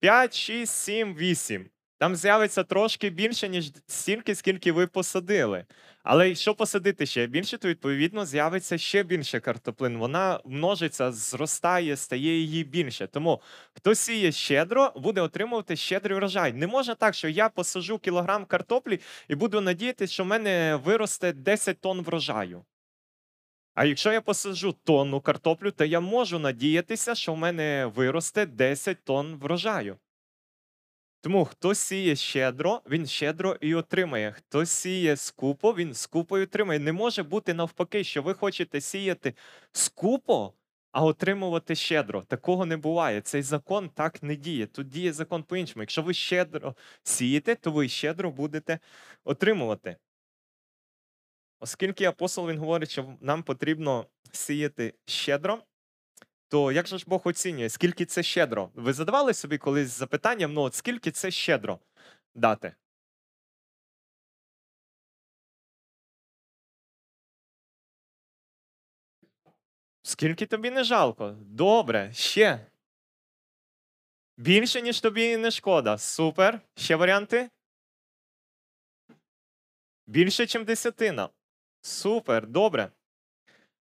5, 0.00 0.34
6, 0.34 0.72
7, 0.72 1.14
8. 1.14 1.70
Там 1.98 2.16
з'явиться 2.16 2.64
трошки 2.64 3.10
більше, 3.10 3.48
ніж 3.48 3.72
стільки, 3.86 4.34
скільки 4.34 4.72
ви 4.72 4.86
посадили. 4.86 5.64
Але 6.02 6.28
якщо 6.28 6.54
посадити 6.54 7.06
ще 7.06 7.26
більше, 7.26 7.58
то 7.58 7.68
відповідно 7.68 8.26
з'явиться 8.26 8.78
ще 8.78 9.02
більше 9.02 9.40
картоплин. 9.40 9.98
Вона 9.98 10.40
множиться, 10.44 11.12
зростає, 11.12 11.96
стає 11.96 12.38
її 12.40 12.64
більше. 12.64 13.06
Тому 13.06 13.40
хто 13.72 13.94
сіє 13.94 14.32
щедро, 14.32 14.92
буде 14.96 15.20
отримувати 15.20 15.76
щедрий 15.76 16.16
врожай. 16.16 16.52
Не 16.52 16.66
можна 16.66 16.94
так, 16.94 17.14
що 17.14 17.28
я 17.28 17.48
посажу 17.48 17.98
кілограм 17.98 18.44
картоплі 18.44 19.00
і 19.28 19.34
буду 19.34 19.60
надіятися, 19.60 20.12
що 20.12 20.24
в 20.24 20.26
мене 20.26 20.80
виросте 20.84 21.32
10 21.32 21.80
тонн 21.80 22.00
врожаю. 22.02 22.64
А 23.78 23.84
якщо 23.84 24.12
я 24.12 24.20
посаджу 24.20 24.74
тонну 24.84 25.20
картоплю, 25.20 25.70
то 25.70 25.84
я 25.84 26.00
можу 26.00 26.38
надіятися, 26.38 27.14
що 27.14 27.32
в 27.32 27.36
мене 27.36 27.86
виросте 27.94 28.46
10 28.46 29.04
тонн 29.04 29.36
врожаю. 29.36 29.96
Тому 31.20 31.44
хто 31.44 31.74
сіє 31.74 32.16
щедро, 32.16 32.82
він 32.90 33.06
щедро 33.06 33.56
і 33.60 33.74
отримає. 33.74 34.32
Хто 34.32 34.66
сіє 34.66 35.16
скупо, 35.16 35.74
він 35.74 35.94
скупо 35.94 36.38
і 36.38 36.42
отримає. 36.42 36.80
Не 36.80 36.92
може 36.92 37.22
бути 37.22 37.54
навпаки, 37.54 38.04
що 38.04 38.22
ви 38.22 38.34
хочете 38.34 38.80
сіяти 38.80 39.34
скупо, 39.72 40.52
а 40.92 41.04
отримувати 41.04 41.74
щедро. 41.74 42.22
Такого 42.22 42.66
не 42.66 42.76
буває. 42.76 43.20
Цей 43.20 43.42
закон 43.42 43.88
так 43.88 44.22
не 44.22 44.36
діє. 44.36 44.66
Тут 44.66 44.88
діє 44.88 45.12
закон 45.12 45.42
по-іншому. 45.42 45.82
Якщо 45.82 46.02
ви 46.02 46.14
щедро 46.14 46.74
сієте, 47.02 47.54
то 47.54 47.70
ви 47.70 47.88
щедро 47.88 48.30
будете 48.30 48.78
отримувати. 49.24 49.96
Оскільки 51.60 52.04
апостол 52.04 52.50
він 52.50 52.58
говорить, 52.58 52.90
що 52.90 53.16
нам 53.20 53.42
потрібно 53.42 54.06
сіяти 54.32 54.94
щедро, 55.04 55.62
то 56.48 56.72
як 56.72 56.86
же 56.86 56.98
ж 56.98 57.04
Бог 57.08 57.22
оцінює, 57.24 57.68
скільки 57.68 58.06
це 58.06 58.22
щедро? 58.22 58.70
Ви 58.74 58.92
задавали 58.92 59.34
собі 59.34 59.58
колись 59.58 59.88
запитанням, 59.88 60.52
ну 60.52 60.62
от 60.62 60.74
скільки 60.74 61.10
це 61.10 61.30
щедро 61.30 61.78
дати? 62.34 62.74
Скільки 70.02 70.46
тобі 70.46 70.70
не 70.70 70.84
жалко? 70.84 71.36
Добре, 71.40 72.12
ще. 72.12 72.66
Більше, 74.36 74.82
ніж 74.82 75.00
тобі 75.00 75.36
не 75.36 75.50
шкода. 75.50 75.98
Супер. 75.98 76.60
Ще 76.76 76.96
варіанти? 76.96 77.50
Більше, 80.06 80.42
ніж 80.42 80.66
десятина. 80.66 81.28
Супер, 81.80 82.46
добре. 82.46 82.90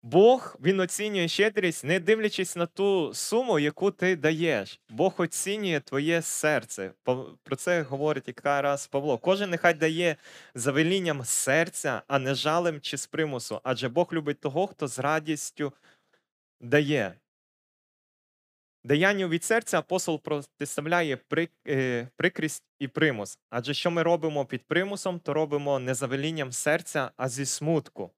Бог 0.03 0.57
він 0.61 0.81
оцінює 0.81 1.29
щедрість, 1.29 1.85
не 1.85 2.01
дивлячись 2.01 2.57
на 2.57 2.67
ту 2.67 3.15
суму, 3.15 3.59
яку 3.59 3.91
ти 3.91 4.17
даєш. 4.17 4.81
Бог 4.89 5.15
оцінює 5.19 5.81
твоє 5.81 6.23
серце. 6.23 6.93
Про 7.43 7.57
це 7.57 7.83
говорить 7.83 8.29
якраз 8.29 8.87
Павло. 8.87 9.19
Кожен 9.19 9.51
нехай 9.51 9.75
дає 9.75 10.17
за 10.55 10.73
велінням 10.73 11.25
серця, 11.25 12.03
а 12.09 12.19
не 12.19 12.35
жалем 12.35 12.81
чи 12.81 12.97
з 12.97 13.07
примусу. 13.07 13.61
Адже 13.63 13.89
Бог 13.89 14.09
любить 14.13 14.41
того, 14.41 14.67
хто 14.67 14.89
з 14.89 14.99
радістю 14.99 15.73
дає. 16.61 17.15
Даянню 18.89 19.29
від 19.29 19.45
серця 19.45 19.79
апостол 19.79 20.23
протиставляє 20.23 21.19
е, 21.69 22.09
прикрість 22.17 22.65
і 22.79 22.89
примус. 22.89 23.39
Адже 23.51 23.75
що 23.75 23.91
ми 23.91 24.03
робимо 24.03 24.45
під 24.45 24.63
примусом, 24.67 25.21
то 25.21 25.35
робимо 25.35 25.79
не 25.79 25.95
за 25.95 26.07
велінням 26.07 26.53
серця, 26.53 27.11
а 27.17 27.29
зі 27.29 27.47
смутку. 27.47 28.11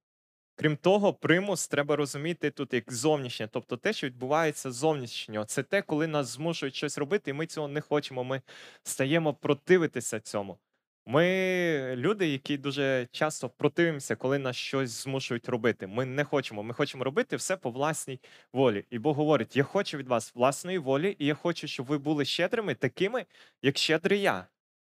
Крім 0.56 0.76
того, 0.76 1.14
примус 1.14 1.68
треба 1.68 1.96
розуміти 1.96 2.50
тут 2.50 2.74
як 2.74 2.92
зовнішнє, 2.92 3.48
тобто 3.52 3.76
те, 3.76 3.92
що 3.92 4.06
відбувається 4.06 4.70
зовнішнього. 4.70 5.44
Це 5.44 5.62
те, 5.62 5.82
коли 5.82 6.06
нас 6.06 6.26
змушують 6.26 6.74
щось 6.74 6.98
робити, 6.98 7.30
і 7.30 7.34
ми 7.34 7.46
цього 7.46 7.68
не 7.68 7.80
хочемо. 7.80 8.24
Ми 8.24 8.42
стаємо 8.82 9.34
противитися 9.34 10.20
цьому. 10.20 10.58
Ми 11.06 11.94
люди, 11.96 12.28
які 12.28 12.56
дуже 12.56 13.08
часто 13.12 13.48
противимося, 13.48 14.16
коли 14.16 14.38
нас 14.38 14.56
щось 14.56 14.90
змушують 14.90 15.48
робити. 15.48 15.86
Ми 15.86 16.04
не 16.04 16.24
хочемо. 16.24 16.62
Ми 16.62 16.74
хочемо 16.74 17.04
робити 17.04 17.36
все 17.36 17.56
по 17.56 17.70
власній 17.70 18.20
волі. 18.52 18.84
І 18.90 18.98
Бог 18.98 19.16
говорить: 19.16 19.56
я 19.56 19.64
хочу 19.64 19.98
від 19.98 20.08
вас 20.08 20.34
власної 20.34 20.78
волі, 20.78 21.16
і 21.18 21.26
я 21.26 21.34
хочу, 21.34 21.66
щоб 21.68 21.86
ви 21.86 21.98
були 21.98 22.24
щедрими, 22.24 22.74
такими, 22.74 23.26
як 23.62 23.78
щедрий 23.78 24.20
я. 24.20 24.46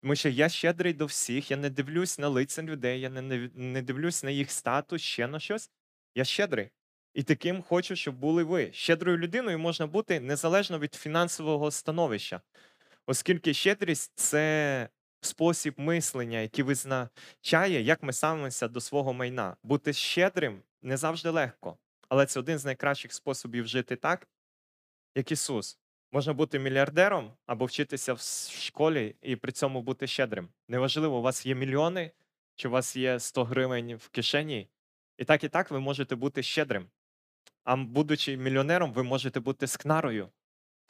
Тому 0.02 0.16
що 0.16 0.28
я 0.28 0.48
щедрий 0.48 0.92
до 0.92 1.06
всіх, 1.06 1.50
я 1.50 1.56
не 1.56 1.70
дивлюсь 1.70 2.18
на 2.18 2.28
лиця 2.28 2.62
людей, 2.62 3.00
я 3.00 3.10
не, 3.10 3.22
не, 3.22 3.50
не 3.54 3.82
дивлюсь 3.82 4.24
на 4.24 4.30
їх 4.30 4.50
статус, 4.50 5.02
ще 5.02 5.26
на 5.26 5.40
щось. 5.40 5.70
Я 6.14 6.24
щедрий. 6.24 6.70
І 7.14 7.22
таким 7.22 7.62
хочу, 7.62 7.96
щоб 7.96 8.14
були 8.14 8.44
ви. 8.44 8.70
Щедрою 8.72 9.18
людиною 9.18 9.58
можна 9.58 9.86
бути 9.86 10.20
незалежно 10.20 10.78
від 10.78 10.94
фінансового 10.94 11.70
становища, 11.70 12.40
оскільки 13.06 13.54
щедрість 13.54 14.12
це 14.14 14.88
спосіб 15.20 15.74
мислення, 15.76 16.38
який 16.38 16.64
визначає, 16.64 17.82
як 17.82 18.02
ми 18.02 18.12
ставимося 18.12 18.68
до 18.68 18.80
свого 18.80 19.12
майна. 19.12 19.56
Бути 19.62 19.92
щедрим 19.92 20.62
не 20.82 20.96
завжди 20.96 21.30
легко, 21.30 21.78
але 22.08 22.26
це 22.26 22.40
один 22.40 22.58
з 22.58 22.64
найкращих 22.64 23.12
способів 23.12 23.66
жити 23.66 23.96
так, 23.96 24.28
як 25.14 25.32
Ісус. 25.32 25.78
Можна 26.12 26.32
бути 26.32 26.58
мільярдером 26.58 27.32
або 27.46 27.64
вчитися 27.64 28.12
в 28.12 28.20
школі 28.60 29.16
і 29.22 29.36
при 29.36 29.52
цьому 29.52 29.82
бути 29.82 30.06
щедрим. 30.06 30.48
Неважливо, 30.68 31.18
у 31.18 31.22
вас 31.22 31.46
є 31.46 31.54
мільйони, 31.54 32.10
чи 32.54 32.68
у 32.68 32.70
вас 32.70 32.96
є 32.96 33.20
100 33.20 33.44
гривень 33.44 33.96
в 33.96 34.08
кишені. 34.08 34.68
І 35.18 35.24
так 35.24 35.44
і 35.44 35.48
так 35.48 35.70
ви 35.70 35.80
можете 35.80 36.16
бути 36.16 36.42
щедрим. 36.42 36.90
А 37.64 37.76
будучи 37.76 38.36
мільйонером, 38.36 38.92
ви 38.92 39.02
можете 39.02 39.40
бути 39.40 39.66
скнарою, 39.66 40.28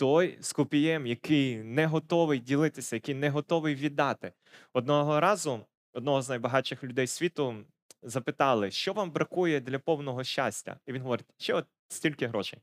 той 0.00 0.38
скупієм, 0.40 1.06
який 1.06 1.56
не 1.56 1.86
готовий 1.86 2.38
ділитися, 2.38 2.96
який 2.96 3.14
не 3.14 3.30
готовий 3.30 3.74
віддати. 3.74 4.32
Одного 4.72 5.20
разу 5.20 5.66
одного 5.92 6.22
з 6.22 6.28
найбагатших 6.28 6.84
людей 6.84 7.06
світу 7.06 7.64
запитали, 8.02 8.70
що 8.70 8.92
вам 8.92 9.10
бракує 9.10 9.60
для 9.60 9.78
повного 9.78 10.24
щастя. 10.24 10.78
І 10.86 10.92
він 10.92 11.02
говорить, 11.02 11.26
що 11.38 11.56
от 11.56 11.66
стільки 11.88 12.26
грошей. 12.26 12.58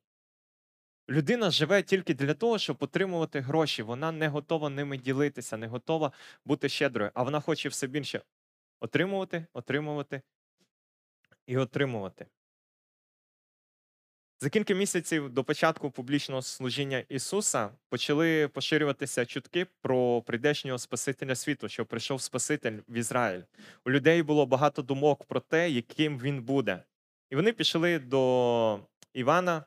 Людина 1.09 1.51
живе 1.51 1.83
тільки 1.83 2.13
для 2.13 2.33
того, 2.33 2.57
щоб 2.57 2.77
отримувати 2.79 3.39
гроші. 3.39 3.83
Вона 3.83 4.11
не 4.11 4.27
готова 4.27 4.69
ними 4.69 4.97
ділитися, 4.97 5.57
не 5.57 5.67
готова 5.67 6.11
бути 6.45 6.69
щедрою, 6.69 7.11
а 7.13 7.23
вона 7.23 7.39
хоче 7.39 7.69
все 7.69 7.87
більше 7.87 8.21
отримувати, 8.79 9.45
отримувати 9.53 10.21
і 11.47 11.57
отримувати. 11.57 12.25
За 14.39 14.49
кілька 14.49 14.73
місяців 14.73 15.29
до 15.29 15.43
початку 15.43 15.91
публічного 15.91 16.41
служіння 16.41 17.03
Ісуса 17.09 17.69
почали 17.89 18.47
поширюватися 18.47 19.25
чутки 19.25 19.67
про 19.81 20.21
прийдешнього 20.21 20.77
Спасителя 20.77 21.35
світу, 21.35 21.69
що 21.69 21.85
прийшов 21.85 22.21
Спаситель 22.21 22.79
в 22.87 22.97
Ізраїль. 22.97 23.41
У 23.85 23.91
людей 23.91 24.23
було 24.23 24.45
багато 24.45 24.81
думок 24.81 25.23
про 25.23 25.39
те, 25.39 25.69
яким 25.69 26.19
він 26.19 26.41
буде. 26.41 26.83
І 27.29 27.35
вони 27.35 27.53
пішли 27.53 27.99
до 27.99 28.79
Івана 29.13 29.63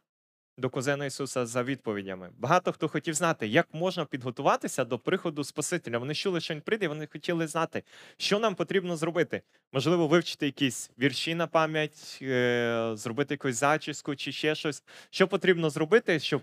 до 0.60 0.70
кузена 0.70 1.06
Ісуса 1.06 1.46
за 1.46 1.62
відповідями. 1.62 2.30
Багато 2.38 2.72
хто 2.72 2.88
хотів 2.88 3.14
знати, 3.14 3.46
як 3.48 3.74
можна 3.74 4.04
підготуватися 4.04 4.84
до 4.84 4.98
приходу 4.98 5.44
Спасителя. 5.44 5.98
Вони 5.98 6.14
чули, 6.14 6.40
що 6.40 6.54
він 6.54 6.60
прийде, 6.60 6.84
і 6.84 6.88
вони 6.88 7.08
хотіли 7.12 7.46
знати, 7.46 7.82
що 8.16 8.38
нам 8.38 8.54
потрібно 8.54 8.96
зробити. 8.96 9.42
Можливо, 9.72 10.08
вивчити 10.08 10.46
якісь 10.46 10.90
вірші 10.98 11.34
на 11.34 11.46
пам'ять, 11.46 12.18
е, 12.22 12.92
зробити 12.94 13.34
якусь 13.34 13.56
зачіску 13.56 14.16
чи 14.16 14.32
ще 14.32 14.54
щось. 14.54 14.84
Що 15.10 15.28
потрібно 15.28 15.70
зробити, 15.70 16.20
щоб 16.20 16.42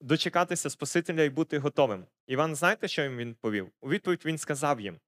дочекатися 0.00 0.70
Спасителя 0.70 1.22
і 1.22 1.30
бути 1.30 1.58
готовим. 1.58 2.04
Іван, 2.26 2.54
знаєте, 2.54 2.88
що 2.88 3.02
їм 3.02 3.16
він 3.16 3.34
повів? 3.34 3.70
У 3.80 3.88
відповідь 3.88 4.22
він 4.24 4.38
сказав 4.38 4.80
їм: 4.80 4.98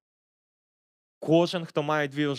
кожен, 1.19 1.65
хто 1.65 1.83
має 1.83 2.07
дві 2.07 2.35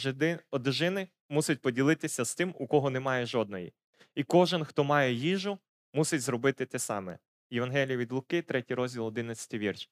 одежини, 0.50 1.08
мусить 1.28 1.60
поділитися 1.60 2.24
з 2.24 2.34
тим, 2.34 2.54
у 2.58 2.66
кого 2.66 2.90
немає 2.90 3.26
жодної. 3.26 3.72
І 4.14 4.24
кожен, 4.24 4.64
хто 4.64 4.84
має 4.84 5.12
їжу, 5.12 5.58
мусить 5.94 6.20
зробити 6.20 6.66
те 6.66 6.78
саме. 6.78 7.18
Євангелія 7.50 7.96
від 7.96 8.12
Луки, 8.12 8.42
3 8.42 8.64
розділ, 8.68 9.06
11 9.06 9.54
вірш. 9.54 9.90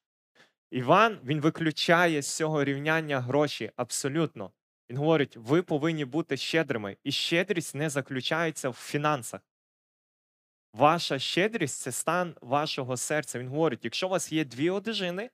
Іван 0.71 1.21
він 1.25 1.41
виключає 1.41 2.23
з 2.23 2.37
цього 2.37 2.65
рівняння 2.65 3.21
гроші 3.21 3.71
абсолютно. 3.77 4.53
Він 4.91 4.97
говорить: 4.97 5.37
ви 5.37 5.63
повинні 5.63 6.05
бути 6.05 6.37
щедрими, 6.37 6.97
і 7.05 7.13
щедрість 7.13 7.75
не 7.75 7.91
заключається 7.91 8.69
в 8.69 8.75
фінансах. 8.75 9.41
Ваша 10.75 11.19
щедрість 11.19 11.81
це 11.81 11.93
стан 11.93 12.35
вашого 12.41 12.97
серця. 12.97 13.39
Він 13.39 13.49
говорить: 13.49 13.85
якщо 13.85 14.07
у 14.07 14.11
вас 14.11 14.33
є 14.33 14.45
дві 14.45 14.71
одежини, 14.71 15.31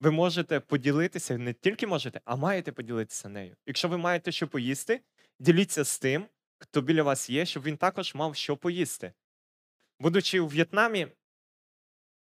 ви 0.00 0.10
можете 0.10 0.60
поділитися, 0.60 1.38
не 1.38 1.52
тільки 1.52 1.86
можете, 1.86 2.20
а 2.24 2.36
маєте 2.36 2.72
поділитися 2.72 3.28
нею. 3.28 3.56
Якщо 3.66 3.88
ви 3.88 3.98
маєте 3.98 4.32
що 4.32 4.48
поїсти, 4.48 5.00
діліться 5.40 5.84
з 5.84 5.98
тим, 5.98 6.26
хто 6.58 6.80
біля 6.80 7.02
вас 7.02 7.30
є, 7.30 7.46
щоб 7.46 7.62
він 7.62 7.76
також 7.76 8.14
мав 8.14 8.36
що 8.36 8.56
поїсти. 8.56 9.12
Будучи 10.00 10.40
у 10.40 10.46
В'єтнамі, 10.46 11.06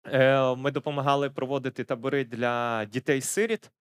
е, 0.06 0.56
ми 0.56 0.72
допомагали 0.72 1.30
проводити 1.30 1.84
табори 1.84 2.26
для 2.26 2.86
дітей-сиріт, 2.86 3.72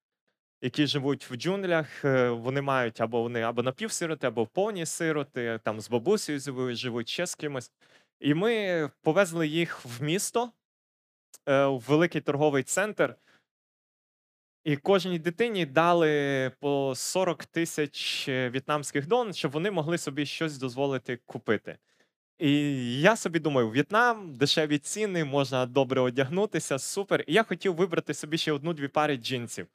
які 0.63 0.87
живуть 0.87 1.31
в 1.31 1.37
джунглях. 1.37 2.05
Е, 2.05 2.31
Вони 2.31 2.63
мають 2.63 3.01
або 3.01 3.23
вони 3.23 3.41
або 3.43 3.63
напівсироти, 3.63 4.27
або 4.27 4.47
повні 4.47 4.87
сироти, 4.87 5.61
там 5.65 5.81
з 5.81 5.91
бабусею 5.91 6.39
живу- 6.41 6.75
живуть 6.75 7.09
ще 7.09 7.27
з 7.27 7.35
кимось. 7.35 7.73
І 8.21 8.35
ми 8.35 8.91
повезли 9.03 9.49
їх 9.49 9.85
в 9.85 10.03
місто, 10.03 10.53
е, 11.49 11.67
в 11.67 11.81
великий 11.81 12.21
торговий 12.21 12.63
центр. 12.63 13.17
І 14.69 14.77
кожній 14.77 15.19
дитині 15.19 15.67
дали 15.67 16.53
по 16.61 16.93
40 16.97 17.45
тисяч 17.45 18.29
е, 18.29 18.51
в'єтнамських 18.51 19.07
дон, 19.07 19.33
щоб 19.33 19.53
вони 19.53 19.71
могли 19.71 19.99
собі 19.99 20.27
щось 20.27 20.59
дозволити 20.59 21.19
купити. 21.27 21.79
І 22.39 23.01
я 23.01 23.17
собі 23.17 23.39
думаю, 23.39 23.71
В'єтнам, 23.71 24.35
дешеві 24.35 24.79
ціни, 24.79 25.25
можна 25.25 25.67
добре 25.67 26.01
одягнутися, 26.01 26.79
супер. 26.79 27.25
І 27.27 27.33
я 27.33 27.43
хотів 27.43 27.75
вибрати 27.75 28.15
собі 28.15 28.39
ще 28.39 28.53
одну-дві 28.53 28.89
пари 28.89 29.17
джинсів. 29.17 29.67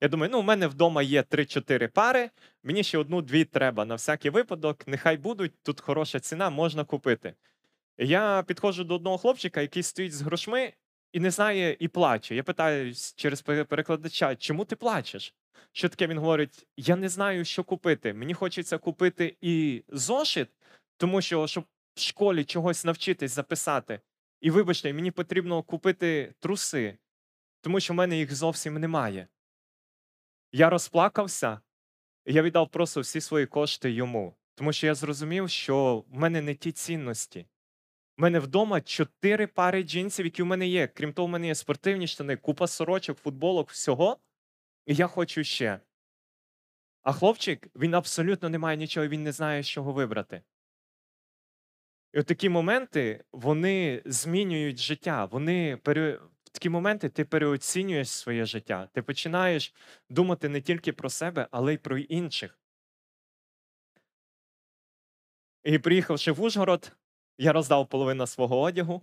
Я 0.00 0.08
думаю, 0.08 0.30
ну, 0.32 0.40
у 0.40 0.42
мене 0.42 0.66
вдома 0.66 1.02
є 1.02 1.22
3-4 1.22 1.88
пари, 1.88 2.30
мені 2.62 2.82
ще 2.82 2.98
одну-дві 2.98 3.44
треба 3.44 3.84
на 3.84 3.94
всякий 3.94 4.30
випадок. 4.30 4.86
Нехай 4.86 5.16
будуть, 5.16 5.52
тут 5.62 5.80
хороша 5.80 6.20
ціна, 6.20 6.50
можна 6.50 6.84
купити. 6.84 7.34
Я 7.98 8.44
підходжу 8.46 8.82
до 8.82 8.94
одного 8.94 9.18
хлопчика, 9.18 9.60
який 9.60 9.82
стоїть 9.82 10.14
з 10.14 10.22
грошми 10.22 10.72
і 11.12 11.20
не 11.20 11.30
знає, 11.30 11.76
і 11.80 11.88
плаче. 11.88 12.34
Я 12.34 12.42
питаю 12.42 12.94
через 13.16 13.42
перекладача, 13.42 14.36
чому 14.36 14.64
ти 14.64 14.76
плачеш? 14.76 15.34
Що 15.72 15.88
таке? 15.88 16.06
Він 16.06 16.18
говорить: 16.18 16.66
я 16.76 16.96
не 16.96 17.08
знаю, 17.08 17.44
що 17.44 17.64
купити. 17.64 18.14
Мені 18.14 18.34
хочеться 18.34 18.78
купити 18.78 19.36
і 19.40 19.84
зошит, 19.88 20.48
тому 20.96 21.22
що 21.22 21.46
щоб 21.46 21.64
в 21.94 22.00
школі 22.00 22.44
чогось 22.44 22.84
навчитись 22.84 23.32
записати. 23.32 24.00
І 24.40 24.50
вибачте, 24.50 24.92
мені 24.92 25.10
потрібно 25.10 25.62
купити 25.62 26.34
труси, 26.38 26.98
тому 27.60 27.80
що 27.80 27.92
в 27.92 27.96
мене 27.96 28.18
їх 28.18 28.34
зовсім 28.34 28.74
немає. 28.74 29.28
Я 30.52 30.70
розплакався, 30.70 31.60
і 32.26 32.32
я 32.32 32.42
віддав 32.42 32.70
просто 32.70 33.00
всі 33.00 33.20
свої 33.20 33.46
кошти 33.46 33.90
йому, 33.90 34.36
тому 34.54 34.72
що 34.72 34.86
я 34.86 34.94
зрозумів, 34.94 35.50
що 35.50 36.04
в 36.08 36.14
мене 36.14 36.42
не 36.42 36.54
ті 36.54 36.72
цінності. 36.72 37.46
У 38.20 38.22
мене 38.22 38.38
вдома 38.38 38.80
чотири 38.80 39.46
пари 39.46 39.82
джинсів, 39.82 40.26
які 40.26 40.42
в 40.42 40.46
мене 40.46 40.68
є. 40.68 40.86
Крім 40.86 41.12
того, 41.12 41.26
в 41.26 41.30
мене 41.30 41.46
є 41.46 41.54
спортивні 41.54 42.06
штани, 42.06 42.36
купа 42.36 42.66
сорочок, 42.66 43.18
футболок, 43.18 43.70
всього. 43.70 44.18
І 44.86 44.94
я 44.94 45.06
хочу 45.06 45.44
ще. 45.44 45.80
А 47.02 47.12
хлопчик, 47.12 47.68
він 47.76 47.94
абсолютно 47.94 48.48
не 48.48 48.58
має 48.58 48.76
нічого, 48.76 49.08
він 49.08 49.22
не 49.22 49.32
знає, 49.32 49.62
з 49.62 49.68
чого 49.68 49.92
вибрати. 49.92 50.42
І 52.12 52.20
от 52.20 52.26
такі 52.26 52.48
моменти 52.48 53.24
вони 53.32 54.02
змінюють 54.04 54.78
життя. 54.78 55.24
Вони 55.24 55.76
пере... 55.76 56.20
В 56.44 56.48
такі 56.52 56.68
моменти 56.68 57.08
ти 57.08 57.24
переоцінюєш 57.24 58.08
своє 58.08 58.44
життя. 58.44 58.88
Ти 58.92 59.02
починаєш 59.02 59.74
думати 60.08 60.48
не 60.48 60.60
тільки 60.60 60.92
про 60.92 61.10
себе, 61.10 61.48
але 61.50 61.74
й 61.74 61.78
про 61.78 61.98
інших. 61.98 62.58
І 65.64 65.78
приїхавши 65.78 66.32
в 66.32 66.42
Ужгород, 66.42 66.92
я 67.38 67.52
роздав 67.52 67.88
половину 67.88 68.26
свого 68.26 68.60
одягу 68.60 69.02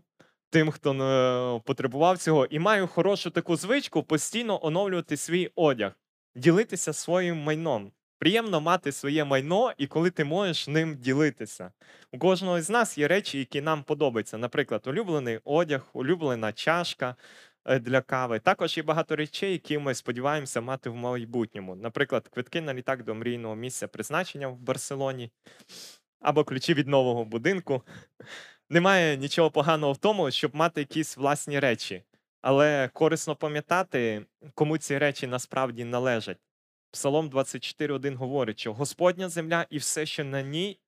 тим, 0.49 0.71
хто 0.71 0.93
е, 0.93 1.61
потребував 1.65 2.17
цього, 2.17 2.45
і 2.45 2.59
маю 2.59 2.87
хорошу 2.87 3.29
таку 3.29 3.55
звичку 3.55 4.03
постійно 4.03 4.65
оновлювати 4.65 5.17
свій 5.17 5.51
одяг, 5.55 5.91
ділитися 6.35 6.93
своїм 6.93 7.37
майном. 7.37 7.91
Приємно 8.19 8.61
мати 8.61 8.91
своє 8.91 9.25
майно, 9.25 9.73
і 9.77 9.87
коли 9.87 10.09
ти 10.09 10.23
можеш 10.23 10.67
ним 10.67 10.95
ділитися. 10.95 11.71
У 12.11 12.19
кожного 12.19 12.61
з 12.61 12.69
нас 12.69 12.97
є 12.97 13.07
речі, 13.07 13.39
які 13.39 13.61
нам 13.61 13.83
подобаються. 13.83 14.37
Наприклад, 14.37 14.87
улюблений 14.87 15.39
одяг, 15.43 15.89
улюблена 15.93 16.53
чашка 16.53 17.15
е, 17.65 17.79
для 17.79 18.01
кави. 18.01 18.39
Також 18.39 18.77
є 18.77 18.83
багато 18.83 19.15
речей, 19.15 19.51
які 19.51 19.77
ми 19.77 19.95
сподіваємося 19.95 20.61
мати 20.61 20.89
в 20.89 20.95
майбутньому. 20.95 21.75
Наприклад, 21.75 22.27
квитки 22.27 22.61
на 22.61 22.73
літак 22.73 23.03
до 23.03 23.15
мрійного 23.15 23.55
місця 23.55 23.87
призначення 23.87 24.47
в 24.47 24.57
Барселоні 24.59 25.31
або 26.19 26.43
ключі 26.43 26.73
від 26.73 26.87
нового 26.87 27.25
будинку. 27.25 27.81
Немає 28.69 29.17
нічого 29.17 29.51
поганого 29.51 29.93
в 29.93 29.97
тому, 29.97 30.31
щоб 30.31 30.55
мати 30.55 30.81
якісь 30.81 31.17
власні 31.17 31.59
речі, 31.59 32.03
але 32.41 32.89
корисно 32.93 33.35
пам'ятати, 33.35 34.25
кому 34.53 34.77
ці 34.77 34.97
речі 34.97 35.27
насправді 35.27 35.85
належать. 35.85 36.37
Псалом 36.91 37.29
24.1 37.29 38.15
говорить, 38.15 38.59
що 38.59 38.73
Господня 38.73 39.29
земля 39.29 39.65
і 39.69 39.77
все, 39.77 40.05
що 40.05 40.23
на 40.23 40.41
ній, 40.41 40.79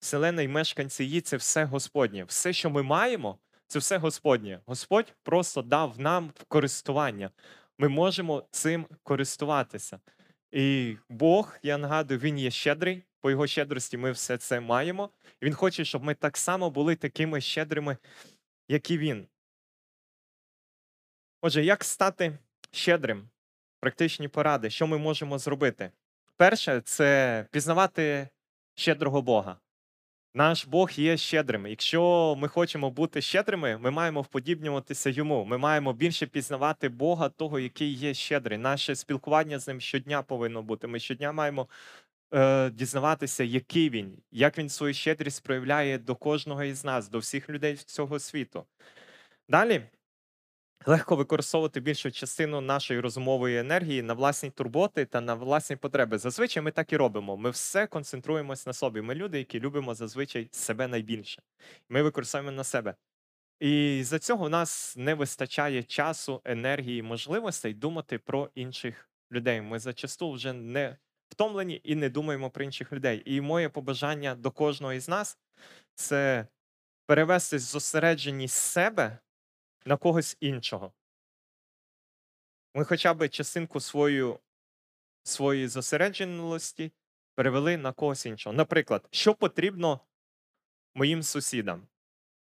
вселена 0.00 0.42
і 0.42 0.48
мешканці 0.48 1.04
її, 1.04 1.20
це 1.20 1.36
все 1.36 1.64
Господнє. 1.64 2.24
Все, 2.24 2.52
що 2.52 2.70
ми 2.70 2.82
маємо, 2.82 3.38
це 3.66 3.78
все 3.78 3.98
Господнє. 3.98 4.60
Господь 4.66 5.14
просто 5.22 5.62
дав 5.62 6.00
нам 6.00 6.32
в 6.34 6.44
користування. 6.44 7.30
Ми 7.78 7.88
можемо 7.88 8.44
цим 8.50 8.86
користуватися. 9.02 9.98
І 10.56 10.96
Бог, 11.08 11.58
я 11.62 11.78
нагадую, 11.78 12.20
Він 12.20 12.38
є 12.38 12.50
щедрий. 12.50 13.02
По 13.20 13.30
його 13.30 13.46
щедрості 13.46 13.96
ми 13.96 14.10
все 14.10 14.38
це 14.38 14.60
маємо. 14.60 15.10
І 15.40 15.46
Він 15.46 15.54
хоче, 15.54 15.84
щоб 15.84 16.04
ми 16.04 16.14
так 16.14 16.36
само 16.36 16.70
були 16.70 16.96
такими 16.96 17.40
щедрими, 17.40 17.96
як 18.68 18.90
і 18.90 18.98
він. 18.98 19.26
Отже, 21.40 21.64
як 21.64 21.84
стати 21.84 22.38
щедрим? 22.70 23.28
Практичні 23.80 24.28
поради, 24.28 24.70
що 24.70 24.86
ми 24.86 24.98
можемо 24.98 25.38
зробити? 25.38 25.90
Перше, 26.36 26.80
це 26.80 27.46
пізнавати 27.50 28.28
щедрого 28.74 29.22
Бога. 29.22 29.56
Наш 30.36 30.66
Бог 30.66 30.90
є 30.90 31.16
щедрим. 31.16 31.66
Якщо 31.66 32.34
ми 32.38 32.48
хочемо 32.48 32.90
бути 32.90 33.20
щедрими, 33.20 33.78
ми 33.78 33.90
маємо 33.90 34.20
вподібнюватися 34.20 35.10
йому. 35.10 35.44
Ми 35.44 35.58
маємо 35.58 35.92
більше 35.92 36.26
пізнавати 36.26 36.88
Бога, 36.88 37.28
того, 37.28 37.58
який 37.58 37.92
є 37.92 38.14
щедрий. 38.14 38.58
Наше 38.58 38.96
спілкування 38.96 39.58
з 39.58 39.68
ним 39.68 39.80
щодня 39.80 40.22
повинно 40.22 40.62
бути. 40.62 40.86
Ми 40.86 40.98
щодня 40.98 41.32
маємо 41.32 41.68
е, 42.34 42.70
дізнаватися, 42.70 43.44
який 43.44 43.90
він, 43.90 44.18
як 44.30 44.58
він 44.58 44.68
свою 44.68 44.94
щедрість 44.94 45.42
проявляє 45.42 45.98
до 45.98 46.14
кожного 46.14 46.64
із 46.64 46.84
нас, 46.84 47.08
до 47.08 47.18
всіх 47.18 47.50
людей 47.50 47.76
цього 47.76 48.18
світу. 48.18 48.64
Далі 49.48 49.82
легко 50.86 51.16
використовувати 51.16 51.80
більшу 51.80 52.10
частину 52.10 52.60
нашої 52.60 53.00
розумової 53.00 53.58
енергії 53.58 54.02
на 54.02 54.14
власні 54.14 54.50
турботи 54.50 55.04
та 55.04 55.20
на 55.20 55.34
власні 55.34 55.76
потреби. 55.76 56.18
Зазвичай 56.18 56.62
ми 56.62 56.70
так 56.70 56.92
і 56.92 56.96
робимо. 56.96 57.36
Ми 57.36 57.50
все 57.50 57.86
концентруємось 57.86 58.66
на 58.66 58.72
собі. 58.72 59.00
Ми 59.00 59.14
люди, 59.14 59.38
які 59.38 59.60
любимо 59.60 59.94
зазвичай 59.94 60.48
себе 60.52 60.86
найбільше. 60.88 61.42
Ми 61.88 62.02
використовуємо 62.02 62.56
на 62.56 62.64
себе. 62.64 62.94
І 63.60 64.02
за 64.04 64.18
цього 64.18 64.44
в 64.44 64.50
нас 64.50 64.96
не 64.96 65.14
вистачає 65.14 65.82
часу, 65.82 66.40
енергії, 66.44 67.02
можливостей 67.02 67.74
думати 67.74 68.18
про 68.18 68.50
інших 68.54 69.10
людей. 69.32 69.60
Ми 69.60 69.78
зачасту 69.78 70.32
вже 70.32 70.52
не 70.52 70.96
втомлені 71.28 71.80
і 71.84 71.94
не 71.94 72.08
думаємо 72.08 72.50
про 72.50 72.64
інших 72.64 72.92
людей. 72.92 73.22
І 73.24 73.40
моє 73.40 73.68
побажання 73.68 74.34
до 74.34 74.50
кожного 74.50 74.92
із 74.92 75.08
нас 75.08 75.38
це 75.94 76.46
перевести 77.06 77.58
зосередженість 77.58 78.56
себе 78.56 79.18
на 79.86 79.96
когось 79.96 80.36
іншого. 80.40 80.92
Ми 82.74 82.84
хоча 82.84 83.14
б 83.14 83.28
частинку 83.28 83.80
свою, 83.80 84.38
своєї 85.22 85.68
зосередженості 85.68 86.92
перевели 87.34 87.76
на 87.76 87.92
когось 87.92 88.26
іншого. 88.26 88.56
Наприклад, 88.56 89.08
що 89.10 89.34
потрібно 89.34 90.00
моїм 90.94 91.22
сусідам? 91.22 91.88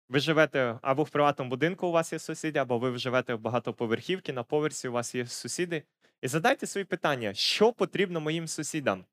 Ви 0.09 0.19
живете 0.19 0.79
або 0.81 1.03
в 1.03 1.09
приватному 1.09 1.49
будинку, 1.49 1.87
у 1.87 1.91
вас 1.91 2.13
є 2.13 2.19
сусіди, 2.19 2.59
або 2.59 2.79
ви 2.79 2.97
живете 2.97 3.33
в 3.33 3.39
багатоповерхівці, 3.39 4.33
на 4.33 4.43
поверсі 4.43 4.87
у 4.87 4.91
вас 4.91 5.15
є 5.15 5.27
сусіди. 5.27 5.83
І 6.21 6.27
задайте 6.27 6.67
собі 6.67 6.85
питання, 6.85 7.33
що 7.33 7.73
потрібно 7.73 8.21
моїм 8.21 8.47
сусідам? 8.47 9.05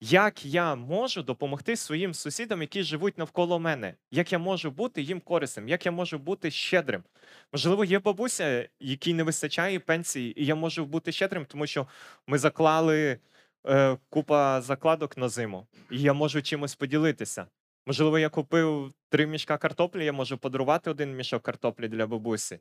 Як 0.00 0.44
я 0.44 0.74
можу 0.74 1.22
допомогти 1.22 1.76
своїм 1.76 2.14
сусідам, 2.14 2.60
які 2.60 2.82
живуть 2.82 3.18
навколо 3.18 3.58
мене? 3.58 3.94
Як 4.10 4.32
я 4.32 4.38
можу 4.38 4.70
бути 4.70 5.02
їм 5.02 5.20
корисним? 5.20 5.68
Як 5.68 5.86
я 5.86 5.92
можу 5.92 6.18
бути 6.18 6.50
щедрим? 6.50 7.04
Можливо, 7.52 7.84
є 7.84 7.98
бабуся, 7.98 8.68
якій 8.80 9.14
не 9.14 9.22
вистачає 9.22 9.80
пенсії, 9.80 10.42
і 10.42 10.46
я 10.46 10.54
можу 10.54 10.86
бути 10.86 11.12
щедрим, 11.12 11.44
тому 11.44 11.66
що 11.66 11.86
ми 12.26 12.38
заклали 12.38 13.18
е, 13.66 13.96
купа 14.08 14.60
закладок 14.60 15.16
на 15.16 15.28
зиму, 15.28 15.66
і 15.90 16.00
я 16.00 16.12
можу 16.12 16.42
чимось 16.42 16.74
поділитися. 16.74 17.46
Можливо, 17.86 18.18
я 18.18 18.28
купив 18.28 18.92
три 19.08 19.26
мішка 19.26 19.58
картоплі, 19.58 20.04
я 20.04 20.12
можу 20.12 20.38
подарувати 20.38 20.90
один 20.90 21.16
мішок 21.16 21.42
картоплі 21.42 21.88
для 21.88 22.06
бабусі. 22.06 22.58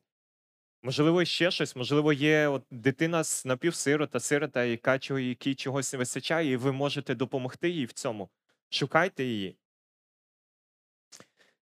Можливо, 0.86 1.26
ще 1.26 1.52
щось, 1.52 1.76
можливо, 1.76 2.14
є 2.14 2.48
от 2.48 2.64
дитина 2.72 3.24
з 3.24 3.46
напівсирота, 3.46 4.20
сирота, 4.20 4.64
яка 4.64 5.00
чого, 5.00 5.20
якій 5.20 5.56
чогось 5.56 5.94
не 5.94 6.00
вистачає, 6.00 6.52
і 6.52 6.56
ви 6.56 6.72
можете 6.72 7.16
допомогти 7.16 7.70
їй 7.70 7.86
в 7.86 7.94
цьому. 7.94 8.30
Шукайте 8.70 9.24
її. 9.24 9.58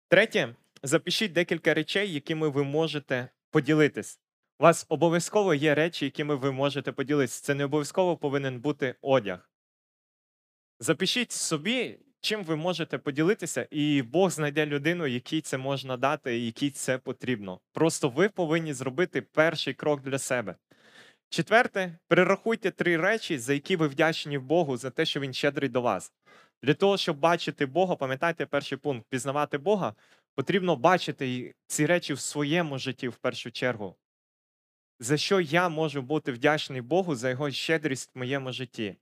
Третє, 0.09 0.55
запишіть 0.83 1.33
декілька 1.33 1.75
речей, 1.75 2.13
якими 2.15 2.49
ви 2.49 2.65
можете 2.65 3.29
поділитись. 3.51 4.21
У 4.59 4.63
вас 4.63 4.87
обов'язково 4.89 5.55
є 5.55 5.75
речі, 5.75 6.05
якими 6.05 6.35
ви 6.35 6.53
можете 6.53 6.93
поділитись. 6.93 7.41
Це 7.41 7.55
не 7.55 7.65
обов'язково 7.65 8.17
повинен 8.17 8.61
бути 8.61 8.95
одяг. 9.03 9.51
Запишіть 10.79 11.33
собі, 11.33 11.99
чим 12.23 12.45
ви 12.45 12.57
можете 12.57 12.99
поділитися, 12.99 13.69
і 13.71 14.03
Бог 14.03 14.31
знайде 14.31 14.67
людину, 14.67 15.07
якій 15.07 15.41
це 15.41 15.59
можна 15.59 15.97
дати, 15.97 16.39
якій 16.39 16.71
це 16.71 16.99
потрібно. 16.99 17.61
Просто 17.73 18.09
ви 18.09 18.29
повинні 18.29 18.75
зробити 18.75 19.23
перший 19.23 19.75
крок 19.75 20.03
для 20.03 20.19
себе. 20.19 20.57
Четверте, 21.29 21.99
перерахуйте 22.09 22.71
три 22.71 22.97
речі, 22.97 23.39
за 23.39 23.55
які 23.55 23.77
ви 23.77 23.89
вдячні 23.89 24.39
Богу 24.39 24.77
за 24.77 24.91
те, 24.91 25.05
що 25.05 25.21
він 25.21 25.33
щедрий 25.33 25.69
до 25.69 25.81
вас. 25.81 26.13
Для 26.63 26.75
того, 26.75 26.97
щоб 26.97 27.19
бачити 27.19 27.67
Бога, 27.67 27.97
пам'ятайте 27.97 28.47
перший 28.47 28.79
пункт 28.79 29.07
пізнавати 29.09 29.59
Бога, 29.59 29.95
потрібно 30.35 30.77
бачити 30.77 31.55
ці 31.67 31.87
речі 31.87 32.15
в 32.15 32.21
своєму 32.21 32.79
житті 32.79 33.09
в 33.09 33.17
першу 33.17 33.51
чергу. 33.51 33.97
За 35.01 35.17
що 35.17 35.41
я 35.41 35.69
можу 35.69 36.03
бути 36.03 36.33
вдячний 36.33 36.81
Богу 36.81 37.15
за 37.15 37.31
його 37.31 37.51
щедрість 37.51 38.11
в 38.15 38.19
моєму 38.19 38.53
житті. 38.53 38.97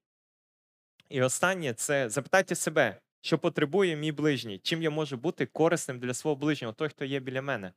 І 1.09 1.22
останнє 1.22 1.72
це 1.72 2.09
запитайте 2.09 2.54
себе, 2.54 3.00
що 3.20 3.38
потребує 3.38 3.96
мій 3.96 4.12
ближній, 4.12 4.59
чим 4.59 4.83
я 4.83 4.90
можу 4.90 5.16
бути 5.16 5.46
корисним 5.46 5.98
для 5.98 6.14
свого 6.14 6.37
ближнього, 6.37 6.72
той, 6.72 6.88
хто 6.88 7.04
є 7.04 7.20
біля 7.20 7.42
мене. 7.42 7.72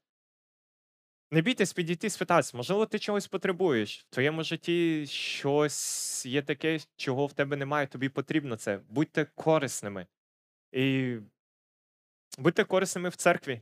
Не 1.31 1.41
бійтесь 1.41 1.73
підійти 1.73 2.07
і 2.07 2.09
спитатися, 2.09 2.57
можливо, 2.57 2.85
ти 2.85 2.99
чогось 2.99 3.27
потребуєш. 3.27 3.99
В 3.99 4.13
твоєму 4.13 4.43
житті 4.43 5.05
щось 5.07 6.25
є 6.25 6.41
таке, 6.41 6.79
чого 6.95 7.25
в 7.25 7.33
тебе 7.33 7.55
немає, 7.55 7.87
тобі 7.87 8.09
потрібно 8.09 8.55
це. 8.55 8.79
Будьте 8.89 9.25
корисними. 9.35 10.07
І 10.71 11.17
будьте 12.37 12.63
корисними 12.63 13.09
в 13.09 13.15
церкві. 13.15 13.61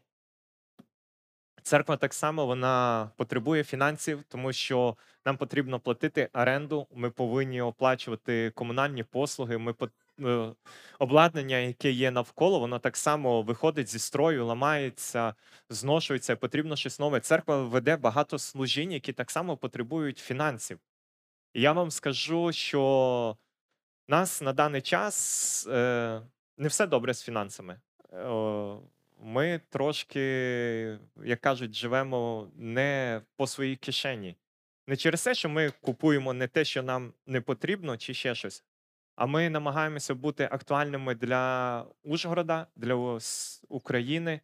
Церква 1.63 1.97
так 1.97 2.13
само 2.13 2.45
вона 2.45 3.09
потребує 3.17 3.63
фінансів, 3.63 4.23
тому 4.23 4.53
що 4.53 4.97
нам 5.25 5.37
потрібно 5.37 5.79
платити 5.79 6.29
оренду, 6.33 6.87
ми 6.91 7.09
повинні 7.09 7.61
оплачувати 7.61 8.51
комунальні 8.55 9.03
послуги. 9.03 9.57
Ми 9.57 9.73
обладнання, 10.99 11.57
яке 11.57 11.91
є 11.91 12.11
навколо, 12.11 12.59
воно 12.59 12.79
так 12.79 12.97
само 12.97 13.41
виходить 13.41 13.87
зі 13.87 13.99
строю, 13.99 14.45
ламається, 14.45 15.35
зношується. 15.69 16.35
Потрібно 16.35 16.75
щось 16.75 16.99
нове. 16.99 17.19
Церква 17.19 17.63
веде 17.63 17.97
багато 17.97 18.39
служінь, 18.39 18.91
які 18.91 19.13
так 19.13 19.31
само 19.31 19.57
потребують 19.57 20.17
фінансів. 20.17 20.79
І 21.53 21.61
я 21.61 21.71
вам 21.71 21.91
скажу, 21.91 22.51
що 22.51 23.37
нас 24.07 24.41
на 24.41 24.53
даний 24.53 24.81
час 24.81 25.67
е, 25.67 26.21
не 26.57 26.67
все 26.67 26.87
добре 26.87 27.13
з 27.13 27.23
фінансами. 27.23 27.79
Е, 28.13 28.77
Ми 29.23 29.61
трошки, 29.69 30.19
як 31.23 31.41
кажуть, 31.41 31.75
живемо 31.75 32.47
не 32.55 33.21
по 33.37 33.47
своїй 33.47 33.75
кишені. 33.75 34.37
Не 34.87 34.97
через 34.97 35.23
те, 35.23 35.33
що 35.33 35.49
ми 35.49 35.71
купуємо 35.81 36.33
не 36.33 36.47
те, 36.47 36.65
що 36.65 36.83
нам 36.83 37.13
не 37.25 37.41
потрібно, 37.41 37.97
чи 37.97 38.13
ще 38.13 38.35
щось, 38.35 38.63
а 39.21 39.25
ми 39.25 39.49
намагаємося 39.49 40.15
бути 40.15 40.49
актуальними 40.51 41.15
для 41.15 41.85
Ужгорода, 42.03 42.67
для 42.75 43.19
України. 43.69 44.41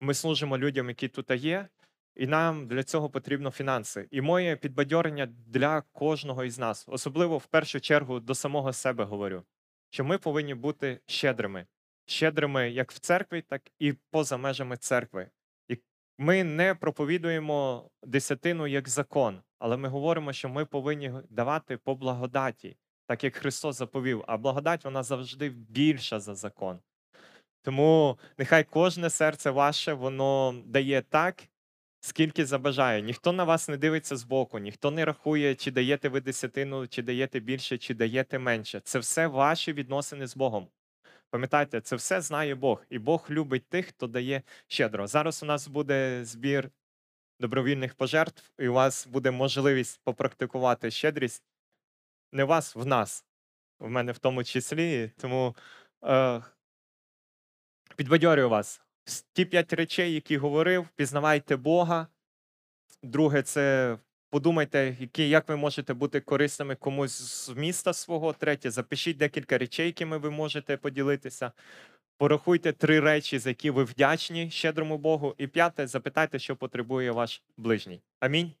Ми 0.00 0.14
служимо 0.14 0.58
людям, 0.58 0.88
які 0.88 1.08
тут 1.08 1.30
є, 1.30 1.68
і 2.16 2.26
нам 2.26 2.66
для 2.66 2.82
цього 2.82 3.10
потрібно 3.10 3.50
фінанси. 3.50 4.08
І 4.10 4.20
моє 4.20 4.56
підбадьорення 4.56 5.26
для 5.26 5.80
кожного 5.80 6.44
із 6.44 6.58
нас, 6.58 6.84
особливо 6.88 7.38
в 7.38 7.46
першу 7.46 7.80
чергу 7.80 8.20
до 8.20 8.34
самого 8.34 8.72
себе 8.72 9.04
говорю, 9.04 9.42
що 9.90 10.04
ми 10.04 10.18
повинні 10.18 10.54
бути 10.54 11.00
щедрими. 11.06 11.66
Щедрими 12.06 12.70
як 12.70 12.92
в 12.92 12.98
церкві, 12.98 13.42
так 13.42 13.62
і 13.78 13.92
поза 14.10 14.36
межами 14.36 14.76
церкви. 14.76 15.30
І 15.68 15.78
ми 16.18 16.44
не 16.44 16.74
проповідуємо 16.74 17.90
десятину 18.02 18.66
як 18.66 18.88
закон, 18.88 19.42
але 19.58 19.76
ми 19.76 19.88
говоримо, 19.88 20.32
що 20.32 20.48
ми 20.48 20.64
повинні 20.64 21.12
давати 21.30 21.76
по 21.76 21.94
благодаті, 21.94 22.76
так 23.06 23.24
як 23.24 23.36
Христос 23.36 23.76
заповів. 23.76 24.24
А 24.26 24.36
благодать 24.36 24.84
вона 24.84 25.02
завжди 25.02 25.48
більша 25.48 26.20
за 26.20 26.34
закон. 26.34 26.78
Тому 27.62 28.18
нехай 28.38 28.64
кожне 28.64 29.10
серце 29.10 29.50
ваше 29.50 29.92
воно 29.92 30.62
дає 30.66 31.02
так, 31.02 31.44
скільки 32.00 32.46
забажає. 32.46 33.02
Ніхто 33.02 33.32
на 33.32 33.44
вас 33.44 33.68
не 33.68 33.76
дивиться 33.76 34.16
збоку, 34.16 34.58
ніхто 34.58 34.90
не 34.90 35.04
рахує, 35.04 35.54
чи 35.54 35.70
даєте 35.70 36.08
ви 36.08 36.20
десятину, 36.20 36.86
чи 36.86 37.02
даєте 37.02 37.40
більше, 37.40 37.78
чи 37.78 37.94
даєте 37.94 38.38
менше. 38.38 38.80
Це 38.84 38.98
все 38.98 39.26
ваші 39.26 39.72
відносини 39.72 40.26
з 40.26 40.36
Богом. 40.36 40.68
Пам'ятайте, 41.30 41.80
це 41.80 41.96
все 41.96 42.20
знає 42.20 42.54
Бог, 42.54 42.84
і 42.90 42.98
Бог 42.98 43.26
любить 43.30 43.68
тих, 43.68 43.86
хто 43.86 44.06
дає 44.06 44.42
щедро. 44.66 45.06
Зараз 45.06 45.42
у 45.42 45.46
нас 45.46 45.68
буде 45.68 46.24
збір 46.24 46.70
добровільних 47.40 47.94
пожертв, 47.94 48.52
і 48.58 48.68
у 48.68 48.72
вас 48.72 49.06
буде 49.06 49.30
можливість 49.30 50.00
попрактикувати 50.04 50.90
щедрість. 50.90 51.42
Не 52.34 52.44
вас, 52.44 52.76
в 52.76 52.86
нас, 52.86 53.24
в 53.78 53.88
мене 53.88 54.12
в 54.12 54.18
тому 54.18 54.44
числі. 54.44 55.10
Тому 55.16 55.56
е, 56.04 56.42
підбадьорюю 57.96 58.48
вас. 58.48 58.82
Ті 59.32 59.44
п'ять 59.44 59.72
речей, 59.72 60.14
які 60.14 60.36
говорив, 60.36 60.88
пізнавайте 60.96 61.56
Бога. 61.56 62.06
Друге, 63.02 63.42
це 63.42 63.96
подумайте, 64.30 64.96
які, 65.00 65.28
як 65.28 65.48
ви 65.48 65.56
можете 65.56 65.94
бути 65.94 66.20
корисними 66.20 66.74
комусь 66.74 67.12
з 67.12 67.48
міста 67.48 67.92
свого. 67.92 68.32
Третє, 68.32 68.70
запишіть 68.70 69.16
декілька 69.16 69.58
речей, 69.58 69.86
якими 69.86 70.18
ви 70.18 70.30
можете 70.30 70.76
поділитися. 70.76 71.52
Порахуйте 72.16 72.72
три 72.72 73.00
речі, 73.00 73.38
за 73.38 73.48
які 73.48 73.70
ви 73.70 73.84
вдячні 73.84 74.50
щедрому 74.50 74.98
Богу. 74.98 75.34
І 75.38 75.46
п'яте, 75.46 75.86
запитайте, 75.86 76.38
що 76.38 76.56
потребує 76.56 77.10
ваш 77.10 77.42
ближній. 77.56 78.02
Амінь. 78.20 78.52